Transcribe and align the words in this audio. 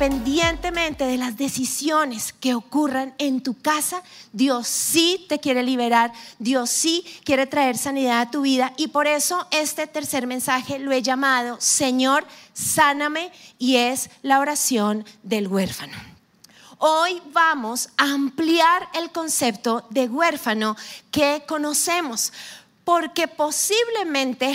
independientemente 0.00 1.04
de 1.04 1.18
las 1.18 1.36
decisiones 1.36 2.32
que 2.32 2.54
ocurran 2.54 3.12
en 3.18 3.42
tu 3.42 3.52
casa, 3.52 4.02
Dios 4.32 4.66
sí 4.66 5.26
te 5.28 5.40
quiere 5.40 5.62
liberar, 5.62 6.10
Dios 6.38 6.70
sí 6.70 7.04
quiere 7.22 7.46
traer 7.46 7.76
sanidad 7.76 8.22
a 8.22 8.30
tu 8.30 8.40
vida 8.40 8.72
y 8.78 8.88
por 8.88 9.06
eso 9.06 9.46
este 9.50 9.86
tercer 9.86 10.26
mensaje 10.26 10.78
lo 10.78 10.92
he 10.92 11.02
llamado 11.02 11.60
Señor, 11.60 12.26
sáname 12.54 13.30
y 13.58 13.76
es 13.76 14.08
la 14.22 14.40
oración 14.40 15.04
del 15.22 15.48
huérfano. 15.48 15.98
Hoy 16.78 17.20
vamos 17.34 17.90
a 17.98 18.04
ampliar 18.04 18.88
el 18.94 19.10
concepto 19.10 19.86
de 19.90 20.08
huérfano 20.08 20.78
que 21.10 21.42
conocemos, 21.46 22.32
porque 22.84 23.28
posiblemente 23.28 24.54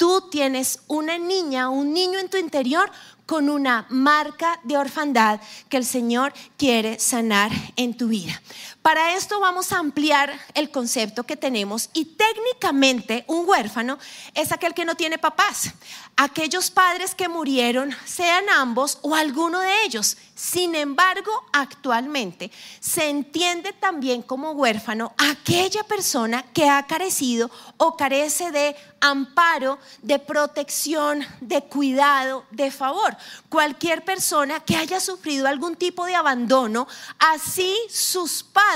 tú 0.00 0.30
tienes 0.30 0.80
una 0.86 1.18
niña, 1.18 1.68
un 1.68 1.92
niño 1.92 2.18
en 2.18 2.30
tu 2.30 2.38
interior 2.38 2.90
con 3.30 3.48
una 3.48 3.86
marca 3.90 4.58
de 4.64 4.76
orfandad 4.76 5.40
que 5.68 5.76
el 5.76 5.84
Señor 5.84 6.32
quiere 6.56 6.98
sanar 6.98 7.52
en 7.76 7.96
tu 7.96 8.08
vida. 8.08 8.42
Para 8.82 9.14
esto 9.14 9.40
vamos 9.40 9.72
a 9.72 9.78
ampliar 9.78 10.32
el 10.54 10.70
concepto 10.70 11.24
que 11.24 11.36
tenemos 11.36 11.90
y 11.92 12.06
técnicamente 12.06 13.24
un 13.26 13.46
huérfano 13.46 13.98
es 14.34 14.52
aquel 14.52 14.72
que 14.72 14.86
no 14.86 14.94
tiene 14.94 15.18
papás, 15.18 15.74
aquellos 16.16 16.70
padres 16.70 17.14
que 17.14 17.28
murieron, 17.28 17.94
sean 18.06 18.48
ambos 18.48 18.98
o 19.02 19.14
alguno 19.14 19.60
de 19.60 19.84
ellos. 19.84 20.16
Sin 20.34 20.74
embargo, 20.74 21.30
actualmente 21.52 22.50
se 22.80 23.10
entiende 23.10 23.74
también 23.74 24.22
como 24.22 24.52
huérfano 24.52 25.12
aquella 25.18 25.84
persona 25.84 26.42
que 26.54 26.66
ha 26.70 26.86
carecido 26.86 27.50
o 27.76 27.98
carece 27.98 28.50
de 28.50 28.74
amparo, 29.02 29.78
de 30.00 30.18
protección, 30.18 31.26
de 31.42 31.62
cuidado, 31.64 32.46
de 32.50 32.70
favor. 32.70 33.14
Cualquier 33.50 34.02
persona 34.02 34.60
que 34.60 34.76
haya 34.76 35.00
sufrido 35.00 35.46
algún 35.46 35.76
tipo 35.76 36.06
de 36.06 36.14
abandono, 36.14 36.88
así 37.18 37.76
sus 37.90 38.42
padres 38.42 38.69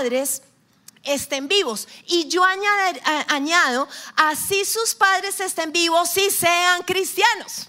estén 1.05 1.49
vivos. 1.49 1.87
Y 2.07 2.29
yo 2.29 2.43
añado, 2.45 3.89
así 4.17 4.65
sus 4.65 4.95
padres 4.95 5.41
estén 5.41 5.73
vivos 5.73 6.17
y 6.17 6.31
sean 6.31 6.83
cristianos. 6.83 7.69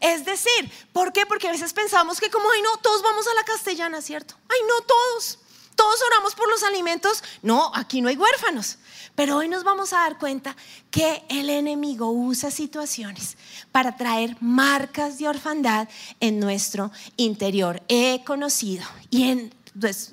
Es 0.00 0.24
decir, 0.24 0.70
¿por 0.92 1.12
qué? 1.12 1.26
Porque 1.26 1.48
a 1.48 1.52
veces 1.52 1.72
pensamos 1.72 2.18
que 2.18 2.30
como, 2.30 2.50
ay 2.50 2.60
no, 2.62 2.76
todos 2.78 3.02
vamos 3.02 3.26
a 3.28 3.34
la 3.34 3.44
castellana, 3.44 4.02
¿cierto? 4.02 4.34
Ay 4.48 4.58
no, 4.68 4.84
todos. 4.84 5.38
Todos 5.76 6.02
oramos 6.02 6.34
por 6.34 6.48
los 6.50 6.64
alimentos. 6.64 7.22
No, 7.40 7.70
aquí 7.74 8.00
no 8.00 8.08
hay 8.08 8.16
huérfanos. 8.16 8.78
Pero 9.14 9.36
hoy 9.36 9.48
nos 9.48 9.62
vamos 9.62 9.92
a 9.92 9.98
dar 9.98 10.18
cuenta 10.18 10.56
que 10.90 11.22
el 11.28 11.50
enemigo 11.50 12.10
usa 12.10 12.50
situaciones 12.50 13.36
para 13.70 13.96
traer 13.96 14.36
marcas 14.40 15.18
de 15.18 15.28
orfandad 15.28 15.88
en 16.18 16.40
nuestro 16.40 16.90
interior. 17.16 17.82
He 17.88 18.22
conocido 18.24 18.84
y 19.10 19.30
en 19.30 19.54
pues, 19.78 20.12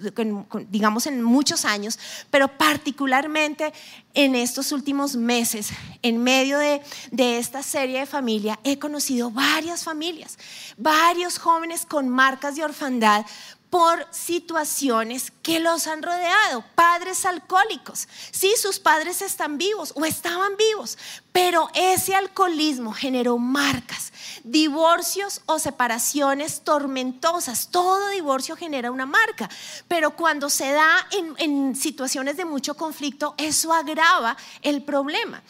digamos 0.70 1.06
en 1.08 1.22
muchos 1.22 1.66
años, 1.66 2.00
pero 2.30 2.48
particularmente 2.58 3.74
en 4.14 4.36
estos 4.36 4.72
últimos 4.72 5.16
meses, 5.16 5.70
en 6.02 6.22
medio 6.24 6.58
de, 6.58 6.82
de, 7.12 7.38
esta 7.38 7.62
serie 7.64 8.00
de 8.00 8.06
familia, 8.06 8.60
he 8.64 8.80
conocido 8.80 9.32
varias 9.32 9.84
familias, 9.84 10.38
varios 10.78 11.38
jóvenes 11.38 11.86
con 11.86 12.10
marcas 12.10 12.56
de 12.56 12.64
orfandad 12.64 13.26
por 13.70 14.08
situaciones 14.12 15.32
que 15.44 15.60
los 15.60 15.88
han 15.88 16.02
rodeado, 16.02 16.64
padres 16.76 17.26
alcohólicos. 17.26 18.08
Sí, 18.32 18.54
sus 18.60 18.80
padres 18.80 19.22
están 19.22 19.58
vivos 19.58 19.94
o 19.96 20.06
estaban 20.06 20.58
vivos, 20.58 20.98
pero 21.32 21.70
ese 21.76 22.16
alcoholismo 22.16 22.94
generó 22.94 23.38
marcas, 23.38 24.12
divorcios 24.44 25.42
o 25.46 25.60
separaciones 25.60 26.62
tormentosas. 26.62 27.70
Todo 27.70 28.10
divorcio 28.10 28.56
genera 28.56 28.92
una 28.92 29.06
marca, 29.06 29.50
pero 29.88 30.16
cuando 30.16 30.50
se 30.50 30.72
da 30.72 31.08
en, 31.12 31.36
en 31.38 31.76
situaciones 31.76 32.38
de 32.38 32.46
mucho 32.46 32.76
conflicto, 32.76 33.36
eso 33.38 33.74
agrava 33.74 34.36
el 34.64 34.84
problema 34.84 35.44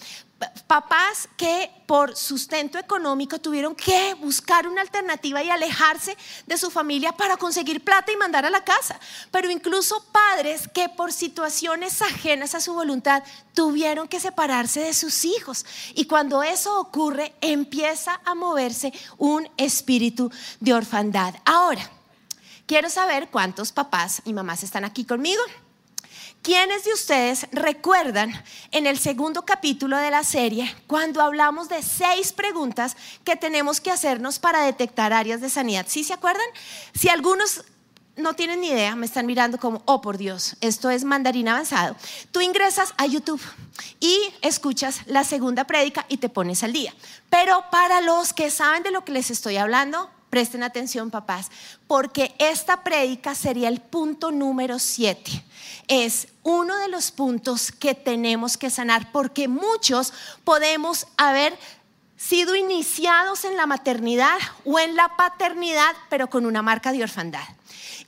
papás 0.68 1.28
que 1.36 1.72
por 1.86 2.16
sustento 2.16 2.78
económico 2.78 3.40
tuvieron 3.40 3.76
que 3.76 4.14
buscar 4.16 4.68
una 4.68 4.82
alternativa 4.82 5.42
y 5.42 5.50
alejarse 5.50 6.16
de 6.46 6.58
su 6.58 6.70
familia 6.70 7.12
para 7.12 7.38
conseguir 7.38 7.84
plata 7.84 8.12
y 8.12 8.18
mandar 8.18 8.46
a 8.46 8.50
la 8.50 8.64
casa. 8.64 9.00
Pero 9.32 9.50
incluso 9.50 10.06
padres 10.12 10.68
que 10.74 10.88
por 10.90 11.12
situaciones 11.12 12.02
ajenas 12.02 12.56
a 12.56 12.62
su 12.62 12.74
voluntad 12.74 13.24
tuvieron 13.54 14.08
que 14.08 14.20
separarse 14.20 14.82
de 14.82 14.94
sus 14.94 15.26
hijos. 15.26 15.66
Y 15.96 16.06
cuando 16.06 16.44
eso 16.44 16.80
ocurre, 16.80 17.34
empieza 17.42 18.22
a 18.24 18.36
moverse 18.36 18.94
un 19.18 19.50
espíritu 19.58 20.32
de 20.60 20.74
orfandad. 20.74 21.34
Ahora, 21.46 21.90
quiero 22.66 22.90
saber 22.90 23.30
cuántos 23.30 23.72
papás 23.72 24.22
y 24.26 24.34
mamás 24.34 24.64
están 24.64 24.86
aquí 24.86 25.06
conmigo. 25.06 25.42
¿Quiénes 26.42 26.86
de 26.86 26.94
ustedes 26.94 27.48
recuerdan 27.52 28.32
en 28.72 28.88
el 28.88 28.98
segundo 28.98 29.44
capítulo 29.44 29.98
de 29.98 30.10
la 30.10 30.24
serie 30.24 30.74
cuando 30.88 31.22
hablamos 31.22 31.68
de 31.68 31.84
seis 31.84 32.32
preguntas 32.32 32.96
que 33.26 33.36
tenemos 33.36 33.82
que 33.82 33.92
hacernos 33.92 34.40
para 34.40 34.62
detectar 34.62 35.12
áreas 35.12 35.42
de 35.42 35.50
sanidad? 35.50 35.86
¿Sí 35.90 36.06
se 36.06 36.14
acuerdan? 36.14 36.46
Si 36.94 37.10
algunos 37.10 37.66
no 38.16 38.36
tienen 38.36 38.62
ni 38.62 38.70
idea, 38.70 38.96
me 38.96 39.06
están 39.06 39.26
mirando 39.26 39.58
como, 39.58 39.82
oh 39.84 40.00
por 40.00 40.18
Dios, 40.18 40.56
esto 40.62 40.90
es 40.90 41.04
mandarín 41.04 41.50
avanzado. 41.50 41.98
Tú 42.32 42.40
ingresas 42.40 42.94
a 42.98 43.06
YouTube 43.06 43.42
y 44.00 44.18
escuchas 44.42 45.02
la 45.08 45.26
segunda 45.26 45.66
prédica 45.66 46.06
y 46.08 46.18
te 46.18 46.30
pones 46.30 46.64
al 46.64 46.72
día. 46.72 46.94
Pero 47.30 47.66
para 47.70 48.00
los 48.00 48.32
que 48.32 48.50
saben 48.50 48.84
de 48.84 48.92
lo 48.92 49.04
que 49.04 49.12
les 49.12 49.30
estoy 49.30 49.58
hablando, 49.58 50.10
presten 50.30 50.64
atención 50.64 51.12
papás, 51.12 51.50
porque 51.86 52.34
esta 52.40 52.84
prédica 52.84 53.36
sería 53.36 53.68
el 53.68 53.82
punto 53.82 54.32
número 54.32 54.80
siete 54.80 55.44
es 55.88 56.28
uno 56.44 56.78
de 56.78 56.90
los 56.90 57.12
puntos 57.12 57.72
que 57.72 57.96
tenemos 57.96 58.58
que 58.58 58.70
sanar 58.70 59.12
porque 59.12 59.48
muchos 59.48 60.14
podemos 60.44 61.08
haber 61.18 61.58
sido 62.18 62.56
iniciados 62.56 63.46
en 63.46 63.56
la 63.56 63.66
maternidad 63.66 64.38
o 64.66 64.80
en 64.80 64.96
la 64.96 65.16
paternidad, 65.16 65.96
pero 66.10 66.30
con 66.30 66.46
una 66.46 66.62
marca 66.62 66.92
de 66.92 67.04
orfandad. 67.04 67.48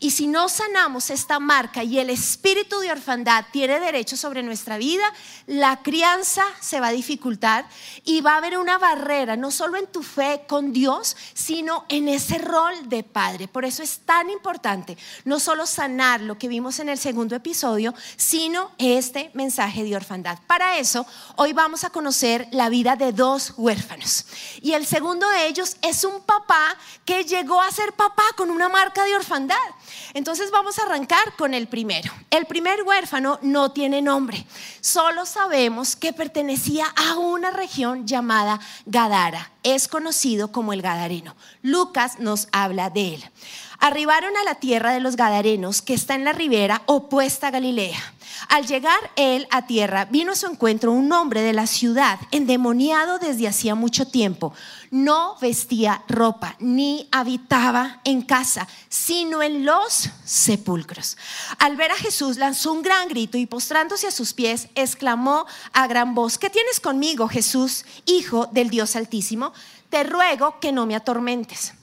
Y 0.04 0.10
si 0.10 0.26
no 0.26 0.50
sanamos 0.50 1.12
esta 1.12 1.40
marca 1.40 1.84
y 1.84 2.00
el 2.00 2.10
espíritu 2.10 2.80
de 2.80 2.92
orfandad 2.92 3.46
tiene 3.52 3.80
derecho 3.80 4.18
sobre 4.18 4.42
nuestra 4.42 4.80
vida, 4.80 5.04
la 5.46 5.84
crianza 5.84 6.44
se 6.60 6.80
va 6.80 6.88
a 6.88 6.92
dificultar 6.92 7.70
y 8.04 8.22
va 8.22 8.34
a 8.34 8.38
haber 8.38 8.58
una 8.58 8.80
barrera, 8.80 9.36
no 9.36 9.52
solo 9.52 9.78
en 9.78 9.86
tu 9.86 10.02
fe 10.02 10.42
con 10.48 10.74
Dios, 10.74 11.16
sino 11.36 11.86
en 11.88 12.08
ese 12.08 12.40
rol 12.40 12.90
de 12.90 13.04
padre. 13.04 13.48
Por 13.48 13.64
eso 13.64 13.84
es 13.84 14.00
tan 14.00 14.32
importante 14.32 14.98
no 15.24 15.40
solo 15.40 15.68
sanar 15.68 16.22
lo 16.22 16.36
que 16.36 16.48
vimos 16.48 16.80
en 16.80 16.90
el 16.90 16.98
segundo 16.98 17.36
episodio, 17.36 17.94
sino 18.18 18.72
este 18.80 19.30
mensaje 19.36 19.84
de 19.84 19.96
orfandad. 19.96 20.40
Para 20.48 20.80
eso, 20.80 21.06
hoy 21.36 21.54
vamos 21.54 21.84
a 21.84 21.92
conocer 21.92 22.48
la 22.50 22.70
vida 22.70 22.96
de 22.96 23.12
dos 23.12 23.54
huérfanos. 23.56 24.26
Y 24.64 24.74
el 24.74 24.88
segundo 24.88 25.30
de 25.30 25.46
ellos 25.46 25.78
es 25.84 26.04
un 26.06 26.22
papá 26.22 26.76
que 27.06 27.24
llegó 27.24 27.62
a 27.62 27.70
ser 27.70 27.94
papá 27.94 28.24
con 28.36 28.50
una 28.50 28.68
marca 28.68 29.04
de 29.04 29.16
orfandad. 29.16 29.58
Entonces 30.14 30.52
vamos 30.52 30.80
a 30.80 30.84
arrancar 30.84 31.36
con 31.38 31.54
el 31.54 31.68
primero. 31.68 32.12
El 32.30 32.46
primer 32.46 32.84
huérfano 32.84 33.40
no 33.42 33.72
tiene 33.72 34.02
nombre, 34.02 34.46
solo 34.82 35.26
sabemos 35.26 35.96
que 35.96 36.14
pertenecía 36.14 36.86
a 36.96 37.18
una 37.18 37.52
región 37.52 38.08
llamada 38.08 38.60
Gadara. 38.86 39.52
Es 39.64 39.88
conocido 39.88 40.52
como 40.52 40.74
el 40.74 40.82
Gadareno. 40.82 41.36
Lucas 41.62 42.20
nos 42.20 42.48
habla 42.52 42.90
de 42.90 43.16
él. 43.16 43.24
Arribaron 43.84 44.38
a 44.38 44.44
la 44.44 44.56
tierra 44.56 44.94
de 44.94 45.00
los 45.00 45.16
Gadarenos, 45.16 45.82
que 45.82 45.96
está 45.96 46.14
en 46.14 46.24
la 46.24 46.34
ribera 46.34 46.84
opuesta 46.86 47.48
a 47.48 47.52
Galilea. 47.52 48.00
Al 48.48 48.68
llegar 48.68 49.00
él 49.16 49.48
a 49.50 49.66
tierra, 49.66 50.06
vino 50.06 50.34
a 50.34 50.36
su 50.36 50.46
encuentro 50.46 50.92
un 50.92 51.12
hombre 51.12 51.42
de 51.42 51.52
la 51.52 51.66
ciudad, 51.66 52.20
endemoniado 52.30 53.18
desde 53.18 53.48
hacía 53.48 53.74
mucho 53.74 54.06
tiempo. 54.06 54.54
No 54.92 55.36
vestía 55.42 56.04
ropa, 56.08 56.56
ni 56.60 57.08
habitaba 57.12 58.02
en 58.04 58.22
casa, 58.22 58.68
sino 58.88 59.42
en 59.42 59.66
los 59.66 60.12
sepulcros. 60.26 61.18
Al 61.58 61.76
ver 61.76 61.90
a 61.90 61.96
Jesús, 61.96 62.38
lanzó 62.38 62.74
un 62.74 62.84
gran 62.84 63.08
grito 63.08 63.40
y 63.40 63.48
postrándose 63.48 64.06
a 64.06 64.12
sus 64.12 64.34
pies, 64.34 64.68
exclamó 64.76 65.48
a 65.74 65.88
gran 65.88 66.14
voz, 66.14 66.38
¿qué 66.38 66.52
tienes 66.52 66.80
conmigo, 66.80 67.28
Jesús, 67.28 67.84
Hijo 68.06 68.46
del 68.52 68.70
Dios 68.70 68.96
Altísimo? 68.96 69.54
Te 69.90 70.04
ruego 70.04 70.60
que 70.60 70.72
no 70.72 70.86
me 70.86 70.96
atormentes. 70.96 71.74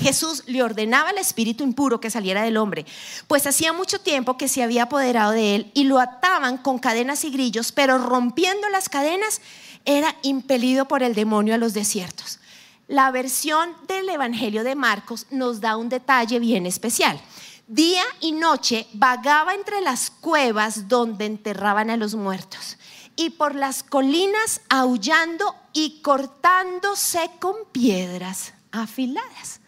Jesús 0.00 0.42
le 0.46 0.62
ordenaba 0.62 1.10
al 1.10 1.18
espíritu 1.18 1.62
impuro 1.62 2.00
que 2.00 2.10
saliera 2.10 2.42
del 2.42 2.56
hombre, 2.56 2.86
pues 3.26 3.46
hacía 3.46 3.72
mucho 3.72 4.00
tiempo 4.00 4.38
que 4.38 4.48
se 4.48 4.62
había 4.62 4.84
apoderado 4.84 5.32
de 5.32 5.54
él 5.56 5.70
y 5.74 5.84
lo 5.84 5.98
ataban 5.98 6.56
con 6.56 6.78
cadenas 6.78 7.24
y 7.24 7.30
grillos, 7.30 7.70
pero 7.70 7.98
rompiendo 7.98 8.68
las 8.70 8.88
cadenas 8.88 9.40
era 9.84 10.16
impelido 10.22 10.88
por 10.88 11.02
el 11.02 11.14
demonio 11.14 11.54
a 11.54 11.58
los 11.58 11.74
desiertos. 11.74 12.40
La 12.88 13.10
versión 13.10 13.70
del 13.86 14.08
Evangelio 14.08 14.64
de 14.64 14.74
Marcos 14.74 15.26
nos 15.30 15.60
da 15.60 15.76
un 15.76 15.88
detalle 15.88 16.38
bien 16.40 16.66
especial. 16.66 17.20
Día 17.68 18.02
y 18.20 18.32
noche 18.32 18.88
vagaba 18.94 19.54
entre 19.54 19.80
las 19.80 20.10
cuevas 20.10 20.88
donde 20.88 21.26
enterraban 21.26 21.88
a 21.90 21.96
los 21.96 22.14
muertos 22.14 22.78
y 23.14 23.30
por 23.30 23.54
las 23.54 23.84
colinas 23.84 24.62
aullando 24.70 25.54
y 25.72 26.00
cortándose 26.00 27.30
con 27.38 27.54
piedras 27.70 28.54
afiladas 28.72 29.59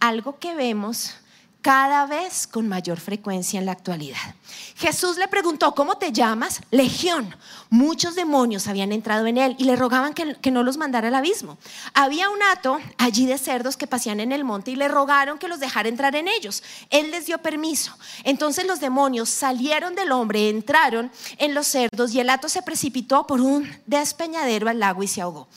algo 0.00 0.38
que 0.38 0.54
vemos 0.54 1.14
cada 1.60 2.06
vez 2.06 2.46
con 2.46 2.68
mayor 2.68 3.00
frecuencia 3.00 3.58
en 3.58 3.66
la 3.66 3.72
actualidad. 3.72 4.34
Jesús 4.76 5.18
le 5.18 5.26
preguntó, 5.26 5.74
¿cómo 5.74 5.98
te 5.98 6.12
llamas? 6.12 6.60
Legión. 6.70 7.34
Muchos 7.68 8.14
demonios 8.14 8.68
habían 8.68 8.92
entrado 8.92 9.26
en 9.26 9.36
él 9.36 9.56
y 9.58 9.64
le 9.64 9.74
rogaban 9.74 10.14
que, 10.14 10.50
no 10.50 10.62
los 10.62 10.76
mandara 10.76 11.08
al 11.08 11.14
abismo. 11.14 11.58
Había 11.94 12.30
un 12.30 12.42
hato 12.42 12.78
allí 12.96 13.26
de 13.26 13.38
cerdos 13.38 13.76
que 13.76 13.88
paseaban 13.88 14.20
en 14.20 14.32
el 14.32 14.44
monte 14.44 14.70
y 14.70 14.76
le 14.76 14.88
rogaron 14.88 15.38
que 15.38 15.48
los 15.48 15.60
dejara 15.60 15.88
entrar 15.88 16.14
en 16.14 16.28
ellos. 16.28 16.62
Él 16.90 17.10
les 17.10 17.26
dio 17.26 17.38
permiso. 17.38 17.94
Entonces 18.24 18.66
los 18.66 18.80
demonios 18.80 19.28
salieron 19.28 19.94
del 19.94 20.12
hombre, 20.12 20.48
entraron 20.48 21.10
en 21.38 21.54
los 21.54 21.66
cerdos 21.66 22.14
y 22.14 22.20
el 22.20 22.30
hato 22.30 22.48
se 22.48 22.62
precipitó 22.62 23.26
por 23.26 23.40
un 23.40 23.68
despeñadero 23.84 24.68
al 24.68 24.78
lago 24.78 25.02
y 25.02 25.08
se 25.08 25.20
ahogó 25.20 25.48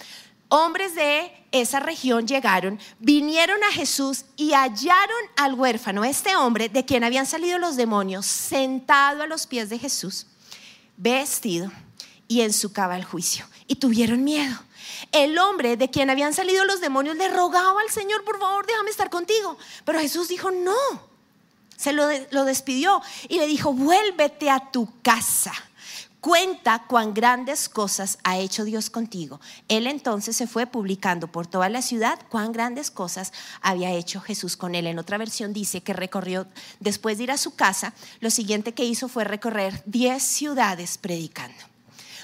hombres 0.54 0.96
de 0.96 1.32
esa 1.52 1.80
región 1.80 2.28
llegaron, 2.28 2.80
vinieron 3.00 3.62
a 3.64 3.72
Jesús 3.72 4.26
y 4.38 4.54
hallaron 4.54 5.22
al 5.36 5.54
huérfano, 5.54 6.04
este 6.04 6.36
hombre 6.36 6.70
de 6.70 6.86
quien 6.86 7.04
habían 7.04 7.26
salido 7.26 7.58
los 7.60 7.76
demonios, 7.76 8.26
sentado 8.26 9.24
a 9.24 9.28
los 9.28 9.48
pies 9.48 9.70
de 9.70 9.78
Jesús, 9.78 10.28
vestido 10.98 11.72
y 12.28 12.42
en 12.42 12.54
su 12.54 12.72
cava 12.72 12.96
al 12.96 13.04
juicio. 13.04 13.46
Y 13.68 13.76
tuvieron 13.76 14.24
miedo. 14.24 14.58
El 15.12 15.38
hombre 15.38 15.76
de 15.76 15.90
quien 15.90 16.10
habían 16.10 16.34
salido 16.34 16.64
los 16.66 16.80
demonios 16.80 17.18
le 17.18 17.28
rogaba 17.28 17.82
al 17.82 17.90
Señor, 17.90 18.24
por 18.24 18.40
favor, 18.40 18.66
déjame 18.66 18.90
estar 18.90 19.10
contigo. 19.10 19.58
Pero 19.84 20.00
Jesús 20.00 20.28
dijo, 20.30 20.52
no. 20.52 21.12
Se 21.76 21.94
lo, 21.94 22.08
lo 22.30 22.46
despidió 22.46 23.02
y 23.28 23.40
le 23.40 23.48
dijo, 23.48 23.74
vuélvete 23.74 24.50
a 24.50 24.72
tu 24.72 24.88
casa 25.02 25.52
Cuenta 26.22 26.86
cuán 26.88 27.16
grandes 27.16 27.68
cosas 27.68 28.20
ha 28.24 28.38
hecho 28.38 28.64
Dios 28.64 28.92
contigo. 28.92 29.42
Él 29.68 29.88
entonces 29.88 30.36
se 30.36 30.46
fue 30.46 30.68
publicando 30.68 31.28
por 31.28 31.48
toda 31.48 31.68
la 31.68 31.82
ciudad 31.82 32.20
cuán 32.30 32.52
grandes 32.52 32.92
cosas 32.92 33.34
había 33.60 33.90
hecho 33.90 34.22
Jesús 34.22 34.56
con 34.56 34.76
él. 34.76 34.86
En 34.86 35.00
otra 35.00 35.18
versión 35.18 35.52
dice 35.52 35.82
que 35.82 35.94
recorrió, 35.94 36.46
después 36.80 37.18
de 37.18 37.24
ir 37.24 37.32
a 37.32 37.40
su 37.40 37.56
casa, 37.56 37.96
lo 38.20 38.30
siguiente 38.30 38.76
que 38.76 38.86
hizo 38.86 39.08
fue 39.08 39.24
recorrer 39.24 39.82
10 39.88 40.22
ciudades 40.22 41.00
predicando. 41.00 41.58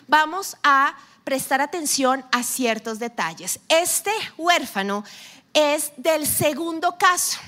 Vamos 0.07 0.57
a 0.61 0.95
prestar 1.23 1.59
atención 1.59 2.23
a 2.31 2.43
ciertos 2.43 2.99
detalles. 2.99 3.59
Este 3.67 4.11
huérfano 4.37 5.03
es 5.53 5.91
del 5.97 6.27
segundo 6.27 6.99
caso, 6.99 7.39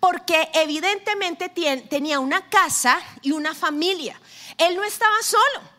porque 0.00 0.50
evidentemente 0.54 1.48
tenía 1.48 2.18
una 2.18 2.48
casa 2.48 2.98
y 3.22 3.30
una 3.30 3.54
familia. 3.54 4.20
Él 4.58 4.74
no 4.74 4.82
estaba 4.82 5.14
solo. 5.22 5.71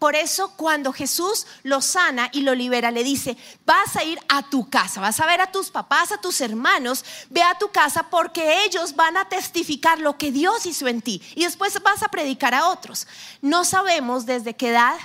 Por 0.00 0.16
eso 0.16 0.54
cuando 0.56 0.94
Jesús 0.94 1.46
lo 1.62 1.82
sana 1.82 2.30
y 2.32 2.40
lo 2.40 2.54
libera, 2.54 2.90
le 2.90 3.04
dice, 3.04 3.36
vas 3.66 3.96
a 3.96 4.02
ir 4.02 4.18
a 4.30 4.48
tu 4.48 4.70
casa, 4.70 4.98
vas 4.98 5.20
a 5.20 5.26
ver 5.26 5.42
a 5.42 5.52
tus 5.52 5.70
papás, 5.70 6.10
a 6.10 6.18
tus 6.18 6.40
hermanos, 6.40 7.04
ve 7.28 7.42
a 7.42 7.58
tu 7.58 7.70
casa 7.70 8.04
porque 8.04 8.64
ellos 8.64 8.96
van 8.96 9.18
a 9.18 9.28
testificar 9.28 9.98
lo 9.98 10.16
que 10.16 10.32
Dios 10.32 10.64
hizo 10.64 10.88
en 10.88 11.02
ti 11.02 11.20
y 11.34 11.44
después 11.44 11.80
vas 11.82 12.02
a 12.02 12.08
predicar 12.08 12.54
a 12.54 12.68
otros. 12.68 13.06
No 13.42 13.66
sabemos 13.66 14.24
desde 14.24 14.56
qué 14.56 14.70
edad 14.70 14.96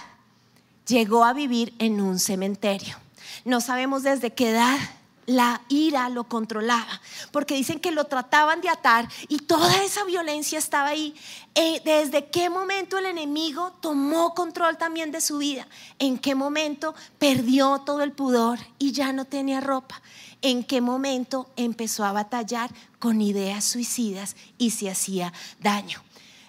llegó 0.87 1.25
a 1.25 1.33
vivir 1.33 1.73
en 1.77 1.99
un 1.99 2.17
cementerio. 2.17 2.97
No 3.43 3.59
sabemos 3.59 4.03
desde 4.03 4.33
qué 4.33 4.51
edad 4.51 4.79
la 5.25 5.61
ira 5.69 6.09
lo 6.09 6.25
controlaba, 6.25 7.01
porque 7.31 7.55
dicen 7.55 7.79
que 7.79 7.91
lo 7.91 8.05
trataban 8.05 8.61
de 8.61 8.69
atar 8.69 9.09
y 9.27 9.39
toda 9.39 9.83
esa 9.83 10.03
violencia 10.03 10.59
estaba 10.59 10.89
ahí. 10.89 11.15
Eh, 11.55 11.81
¿Desde 11.83 12.27
qué 12.27 12.49
momento 12.49 12.97
el 12.97 13.05
enemigo 13.05 13.73
tomó 13.81 14.33
control 14.33 14.77
también 14.77 15.11
de 15.11 15.21
su 15.21 15.37
vida? 15.39 15.67
¿En 15.99 16.17
qué 16.17 16.35
momento 16.35 16.93
perdió 17.17 17.79
todo 17.85 18.01
el 18.01 18.11
pudor 18.11 18.59
y 18.77 18.91
ya 18.91 19.13
no 19.13 19.25
tenía 19.25 19.61
ropa? 19.61 20.01
¿En 20.41 20.63
qué 20.63 20.81
momento 20.81 21.49
empezó 21.55 22.03
a 22.03 22.11
batallar 22.11 22.69
con 22.99 23.21
ideas 23.21 23.63
suicidas 23.63 24.35
y 24.57 24.71
se 24.71 24.89
hacía 24.89 25.33
daño? 25.59 26.03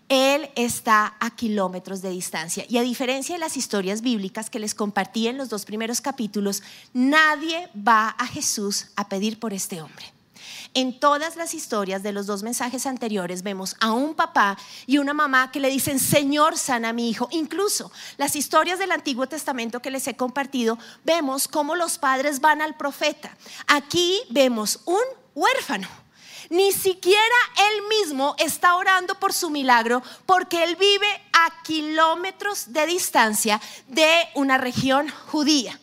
Él 0.08 0.50
está 0.54 1.16
a 1.18 1.30
kilómetros 1.34 2.00
de 2.00 2.10
distancia. 2.10 2.64
Y 2.68 2.78
a 2.78 2.82
diferencia 2.82 3.34
de 3.34 3.40
las 3.40 3.56
historias 3.56 4.02
bíblicas 4.02 4.50
que 4.50 4.58
les 4.58 4.74
compartí 4.74 5.26
en 5.26 5.36
los 5.36 5.48
dos 5.48 5.64
primeros 5.64 6.00
capítulos, 6.00 6.62
nadie 6.92 7.68
va 7.76 8.10
a 8.10 8.26
Jesús 8.26 8.86
a 8.96 9.08
pedir 9.08 9.40
por 9.40 9.52
este 9.52 9.82
hombre. 9.82 10.16
En 10.74 11.00
todas 11.00 11.36
las 11.36 11.54
historias 11.54 12.02
de 12.02 12.12
los 12.12 12.26
dos 12.26 12.42
mensajes 12.42 12.86
anteriores 12.86 13.42
vemos 13.42 13.76
a 13.80 13.92
un 13.92 14.14
papá 14.14 14.58
y 14.86 14.98
una 14.98 15.14
mamá 15.14 15.50
que 15.50 15.58
le 15.58 15.70
dicen, 15.70 15.98
Señor, 15.98 16.58
sana 16.58 16.90
a 16.90 16.92
mi 16.92 17.08
hijo. 17.08 17.28
Incluso 17.32 17.90
las 18.16 18.36
historias 18.36 18.78
del 18.78 18.92
Antiguo 18.92 19.26
Testamento 19.26 19.80
que 19.80 19.90
les 19.90 20.06
he 20.06 20.16
compartido, 20.16 20.78
vemos 21.04 21.48
cómo 21.48 21.74
los 21.74 21.98
padres 21.98 22.40
van 22.40 22.60
al 22.60 22.76
profeta. 22.76 23.36
Aquí 23.66 24.20
vemos 24.30 24.80
un 24.84 25.02
huérfano 25.34 26.05
ni 26.50 26.72
siquiera 26.72 27.20
él 27.70 27.82
mismo 27.88 28.34
está 28.38 28.76
orando 28.76 29.14
por 29.16 29.32
su 29.32 29.50
milagro 29.50 30.02
porque 30.24 30.64
él 30.64 30.76
vive 30.76 31.06
a 31.32 31.62
kilómetros 31.62 32.72
de 32.72 32.86
distancia 32.86 33.60
de 33.88 34.28
una 34.34 34.58
región 34.58 35.08
judía. 35.26 35.78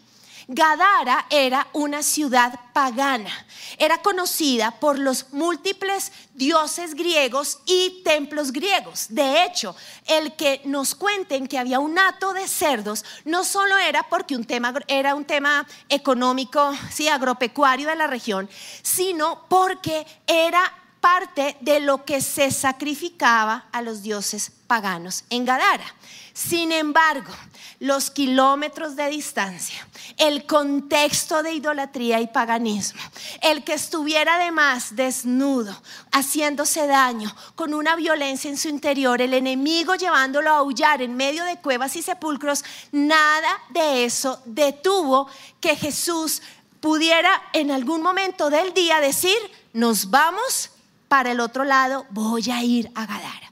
Gadara 0.48 1.26
era 1.30 1.68
una 1.74 2.04
ciudad 2.04 2.60
pagana, 2.74 3.32
era 3.78 4.02
conocida 4.02 4.72
por 4.72 5.00
los 5.00 5.32
múltiples 5.32 6.12
dioses 6.34 6.96
griegos 6.96 7.60
y 7.66 8.02
templos 8.04 8.52
griegos. 8.52 9.08
De 9.10 9.46
hecho, 9.46 9.76
el 10.08 10.36
que 10.36 10.62
nos 10.66 10.96
cuenten 10.96 11.48
que 11.48 11.58
había 11.60 11.80
un 11.80 11.98
hato 11.98 12.34
de 12.34 12.48
cerdos 12.48 13.06
no 13.26 13.44
solo 13.44 13.78
era 13.78 14.04
porque 14.04 14.36
un 14.36 14.46
tema, 14.46 14.74
era 14.88 15.16
un 15.16 15.26
tema 15.26 15.66
económico, 15.90 16.74
sí, 16.92 17.08
agropecuario 17.08 17.88
de 17.88 17.96
la 17.96 18.08
región, 18.08 18.50
sino 18.82 19.46
porque 19.48 20.06
era 20.28 20.72
parte 21.04 21.58
de 21.60 21.82
lo 21.82 22.06
que 22.06 22.22
se 22.22 22.50
sacrificaba 22.50 23.66
a 23.74 23.82
los 23.82 24.04
dioses 24.04 24.52
paganos 24.68 25.26
en 25.30 25.44
Gadara. 25.44 25.84
Sin 26.34 26.72
embargo, 26.72 27.32
los 27.80 28.10
kilómetros 28.10 28.96
de 28.96 29.10
distancia, 29.10 29.88
el 30.18 30.46
contexto 30.46 31.44
de 31.44 31.54
idolatría 31.54 32.22
y 32.22 32.28
paganismo, 32.28 33.02
el 33.42 33.64
que 33.64 33.74
estuviera 33.74 34.36
además 34.36 34.96
desnudo, 34.96 35.80
haciéndose 36.12 36.88
daño, 36.88 37.36
con 37.56 37.74
una 37.74 37.96
violencia 37.96 38.50
en 38.50 38.58
su 38.58 38.70
interior, 38.70 39.22
el 39.22 39.34
enemigo 39.34 39.96
llevándolo 39.96 40.50
a 40.50 40.58
aullar 40.58 41.02
en 41.02 41.16
medio 41.16 41.44
de 41.44 41.58
cuevas 41.58 41.96
y 41.96 42.02
sepulcros, 42.02 42.64
nada 42.92 43.60
de 43.70 44.06
eso 44.06 44.42
detuvo 44.46 45.28
que 45.60 45.76
Jesús 45.76 46.42
pudiera 46.80 47.44
en 47.54 47.70
algún 47.70 48.02
momento 48.02 48.50
del 48.50 48.74
día 48.74 49.02
decir, 49.02 49.38
nos 49.74 50.10
vamos 50.10 50.72
para 51.08 51.32
el 51.32 51.40
otro 51.40 51.64
lado, 51.64 52.06
voy 52.10 52.50
a 52.50 52.64
ir 52.64 52.90
a 52.96 53.06
Gadara. 53.06 53.43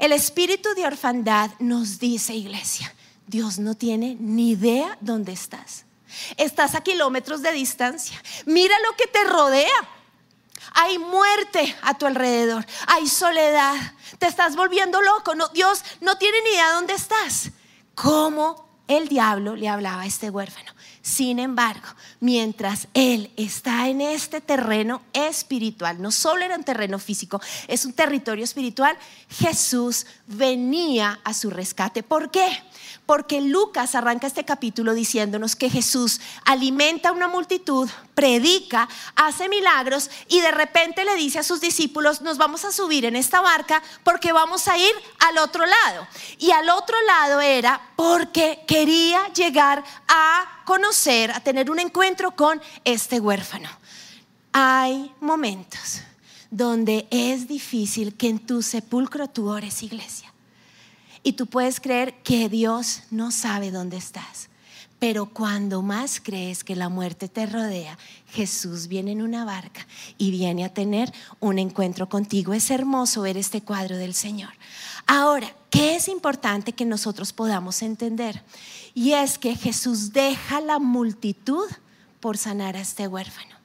El 0.00 0.12
espíritu 0.12 0.70
de 0.74 0.86
orfandad 0.86 1.50
nos 1.58 1.98
dice, 1.98 2.32
iglesia, 2.32 2.90
Dios 3.26 3.58
no 3.58 3.74
tiene 3.74 4.16
ni 4.18 4.52
idea 4.52 4.96
dónde 5.02 5.32
estás. 5.32 5.84
Estás 6.38 6.74
a 6.74 6.80
kilómetros 6.80 7.42
de 7.42 7.52
distancia. 7.52 8.20
Mira 8.46 8.74
lo 8.88 8.96
que 8.96 9.06
te 9.06 9.22
rodea. 9.24 9.88
Hay 10.72 10.98
muerte 10.98 11.76
a 11.82 11.98
tu 11.98 12.06
alrededor. 12.06 12.64
Hay 12.86 13.06
soledad. 13.08 13.74
Te 14.18 14.26
estás 14.26 14.56
volviendo 14.56 15.02
loco. 15.02 15.34
Dios 15.52 15.84
no 16.00 16.16
tiene 16.16 16.38
ni 16.44 16.48
idea 16.48 16.72
dónde 16.72 16.94
estás. 16.94 17.50
¿Cómo 17.94 18.80
el 18.88 19.06
diablo 19.06 19.54
le 19.54 19.68
hablaba 19.68 20.00
a 20.00 20.06
este 20.06 20.30
huérfano? 20.30 20.72
Sin 21.02 21.38
embargo, 21.38 21.88
mientras 22.20 22.86
Él 22.92 23.30
está 23.36 23.88
en 23.88 24.02
este 24.02 24.42
terreno 24.42 25.00
espiritual, 25.14 26.02
no 26.02 26.10
solo 26.10 26.44
era 26.44 26.56
un 26.56 26.64
terreno 26.64 26.98
físico, 26.98 27.40
es 27.68 27.86
un 27.86 27.94
territorio 27.94 28.44
espiritual, 28.44 28.98
Jesús 29.30 30.04
venía 30.26 31.18
a 31.24 31.32
su 31.32 31.48
rescate. 31.48 32.02
¿Por 32.02 32.30
qué? 32.30 32.62
Porque 33.06 33.40
Lucas 33.40 33.94
arranca 33.94 34.26
este 34.26 34.44
capítulo 34.44 34.92
diciéndonos 34.92 35.56
que 35.56 35.70
Jesús 35.70 36.20
alimenta 36.44 37.08
a 37.08 37.12
una 37.12 37.28
multitud, 37.28 37.88
predica, 38.14 38.86
hace 39.16 39.48
milagros 39.48 40.10
y 40.28 40.40
de 40.40 40.50
repente 40.50 41.04
le 41.06 41.14
dice 41.16 41.38
a 41.38 41.42
sus 41.42 41.62
discípulos, 41.62 42.20
nos 42.20 42.36
vamos 42.36 42.66
a 42.66 42.72
subir 42.72 43.06
en 43.06 43.16
esta 43.16 43.40
barca 43.40 43.82
porque 44.04 44.32
vamos 44.32 44.68
a 44.68 44.76
ir 44.76 44.92
al 45.20 45.38
otro 45.38 45.64
lado. 45.64 46.06
Y 46.38 46.50
al 46.50 46.68
otro 46.68 46.96
lado 47.06 47.40
era 47.40 47.80
porque 47.96 48.62
quería 48.66 49.32
llegar 49.32 49.82
a 50.06 50.59
a 50.72 51.40
tener 51.40 51.70
un 51.70 51.80
encuentro 51.80 52.30
con 52.36 52.60
este 52.84 53.18
huérfano. 53.18 53.68
Hay 54.52 55.12
momentos 55.20 56.02
donde 56.50 57.08
es 57.10 57.48
difícil 57.48 58.14
que 58.14 58.28
en 58.28 58.38
tu 58.38 58.62
sepulcro 58.62 59.28
tú 59.28 59.48
ores 59.48 59.82
iglesia. 59.82 60.32
Y 61.22 61.32
tú 61.32 61.46
puedes 61.46 61.80
creer 61.80 62.22
que 62.22 62.48
Dios 62.48 63.02
no 63.10 63.30
sabe 63.32 63.70
dónde 63.70 63.96
estás. 63.96 64.48
Pero 65.00 65.26
cuando 65.26 65.82
más 65.82 66.20
crees 66.20 66.62
que 66.62 66.76
la 66.76 66.88
muerte 66.88 67.28
te 67.28 67.46
rodea, 67.46 67.98
Jesús 68.28 68.86
viene 68.86 69.12
en 69.12 69.22
una 69.22 69.44
barca 69.44 69.86
y 70.18 70.30
viene 70.30 70.64
a 70.64 70.72
tener 70.72 71.12
un 71.40 71.58
encuentro 71.58 72.08
contigo. 72.08 72.52
Es 72.52 72.70
hermoso 72.70 73.22
ver 73.22 73.36
este 73.36 73.62
cuadro 73.62 73.96
del 73.96 74.14
Señor. 74.14 74.50
Ahora, 75.06 75.52
¿qué 75.70 75.96
es 75.96 76.06
importante 76.06 76.74
que 76.74 76.84
nosotros 76.84 77.32
podamos 77.32 77.82
entender? 77.82 78.42
Y 78.94 79.12
es 79.12 79.38
que 79.38 79.54
Jesús 79.54 80.12
deja 80.12 80.60
la 80.60 80.78
multitud 80.78 81.68
por 82.20 82.36
sanar 82.36 82.76
a 82.76 82.80
este 82.80 83.08
huérfano. 83.08 83.56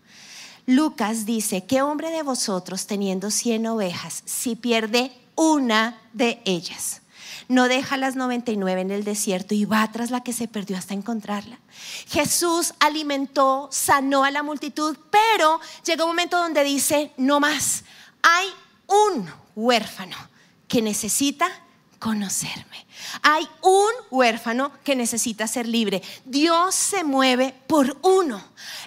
Lucas 0.65 1.25
dice, 1.25 1.65
¿qué 1.65 1.81
hombre 1.81 2.09
de 2.09 2.23
vosotros 2.23 2.87
teniendo 2.87 3.31
cien 3.31 3.67
ovejas, 3.67 4.23
si 4.25 4.55
pierde 4.55 5.11
una 5.35 5.99
de 6.13 6.41
ellas? 6.45 7.01
no 7.47 7.67
deja 7.67 7.97
las 7.97 8.15
99 8.15 8.81
en 8.81 8.91
el 8.91 9.03
desierto 9.03 9.53
y 9.53 9.65
va 9.65 9.91
tras 9.91 10.11
la 10.11 10.23
que 10.23 10.33
se 10.33 10.47
perdió 10.47 10.77
hasta 10.77 10.93
encontrarla. 10.93 11.59
Jesús 12.07 12.73
alimentó, 12.79 13.69
sanó 13.71 14.23
a 14.23 14.31
la 14.31 14.43
multitud, 14.43 14.97
pero 15.11 15.59
llega 15.85 16.03
un 16.03 16.11
momento 16.11 16.37
donde 16.37 16.63
dice, 16.63 17.11
no 17.17 17.39
más, 17.39 17.83
hay 18.21 18.47
un 18.87 19.29
huérfano 19.55 20.17
que 20.67 20.81
necesita 20.81 21.47
conocerme. 21.99 22.84
Hay 23.21 23.47
un 23.61 23.91
huérfano 24.11 24.71
que 24.83 24.95
necesita 24.95 25.47
ser 25.47 25.67
libre. 25.67 26.01
Dios 26.25 26.75
se 26.75 27.03
mueve 27.03 27.53
por 27.67 27.97
uno. 28.01 28.41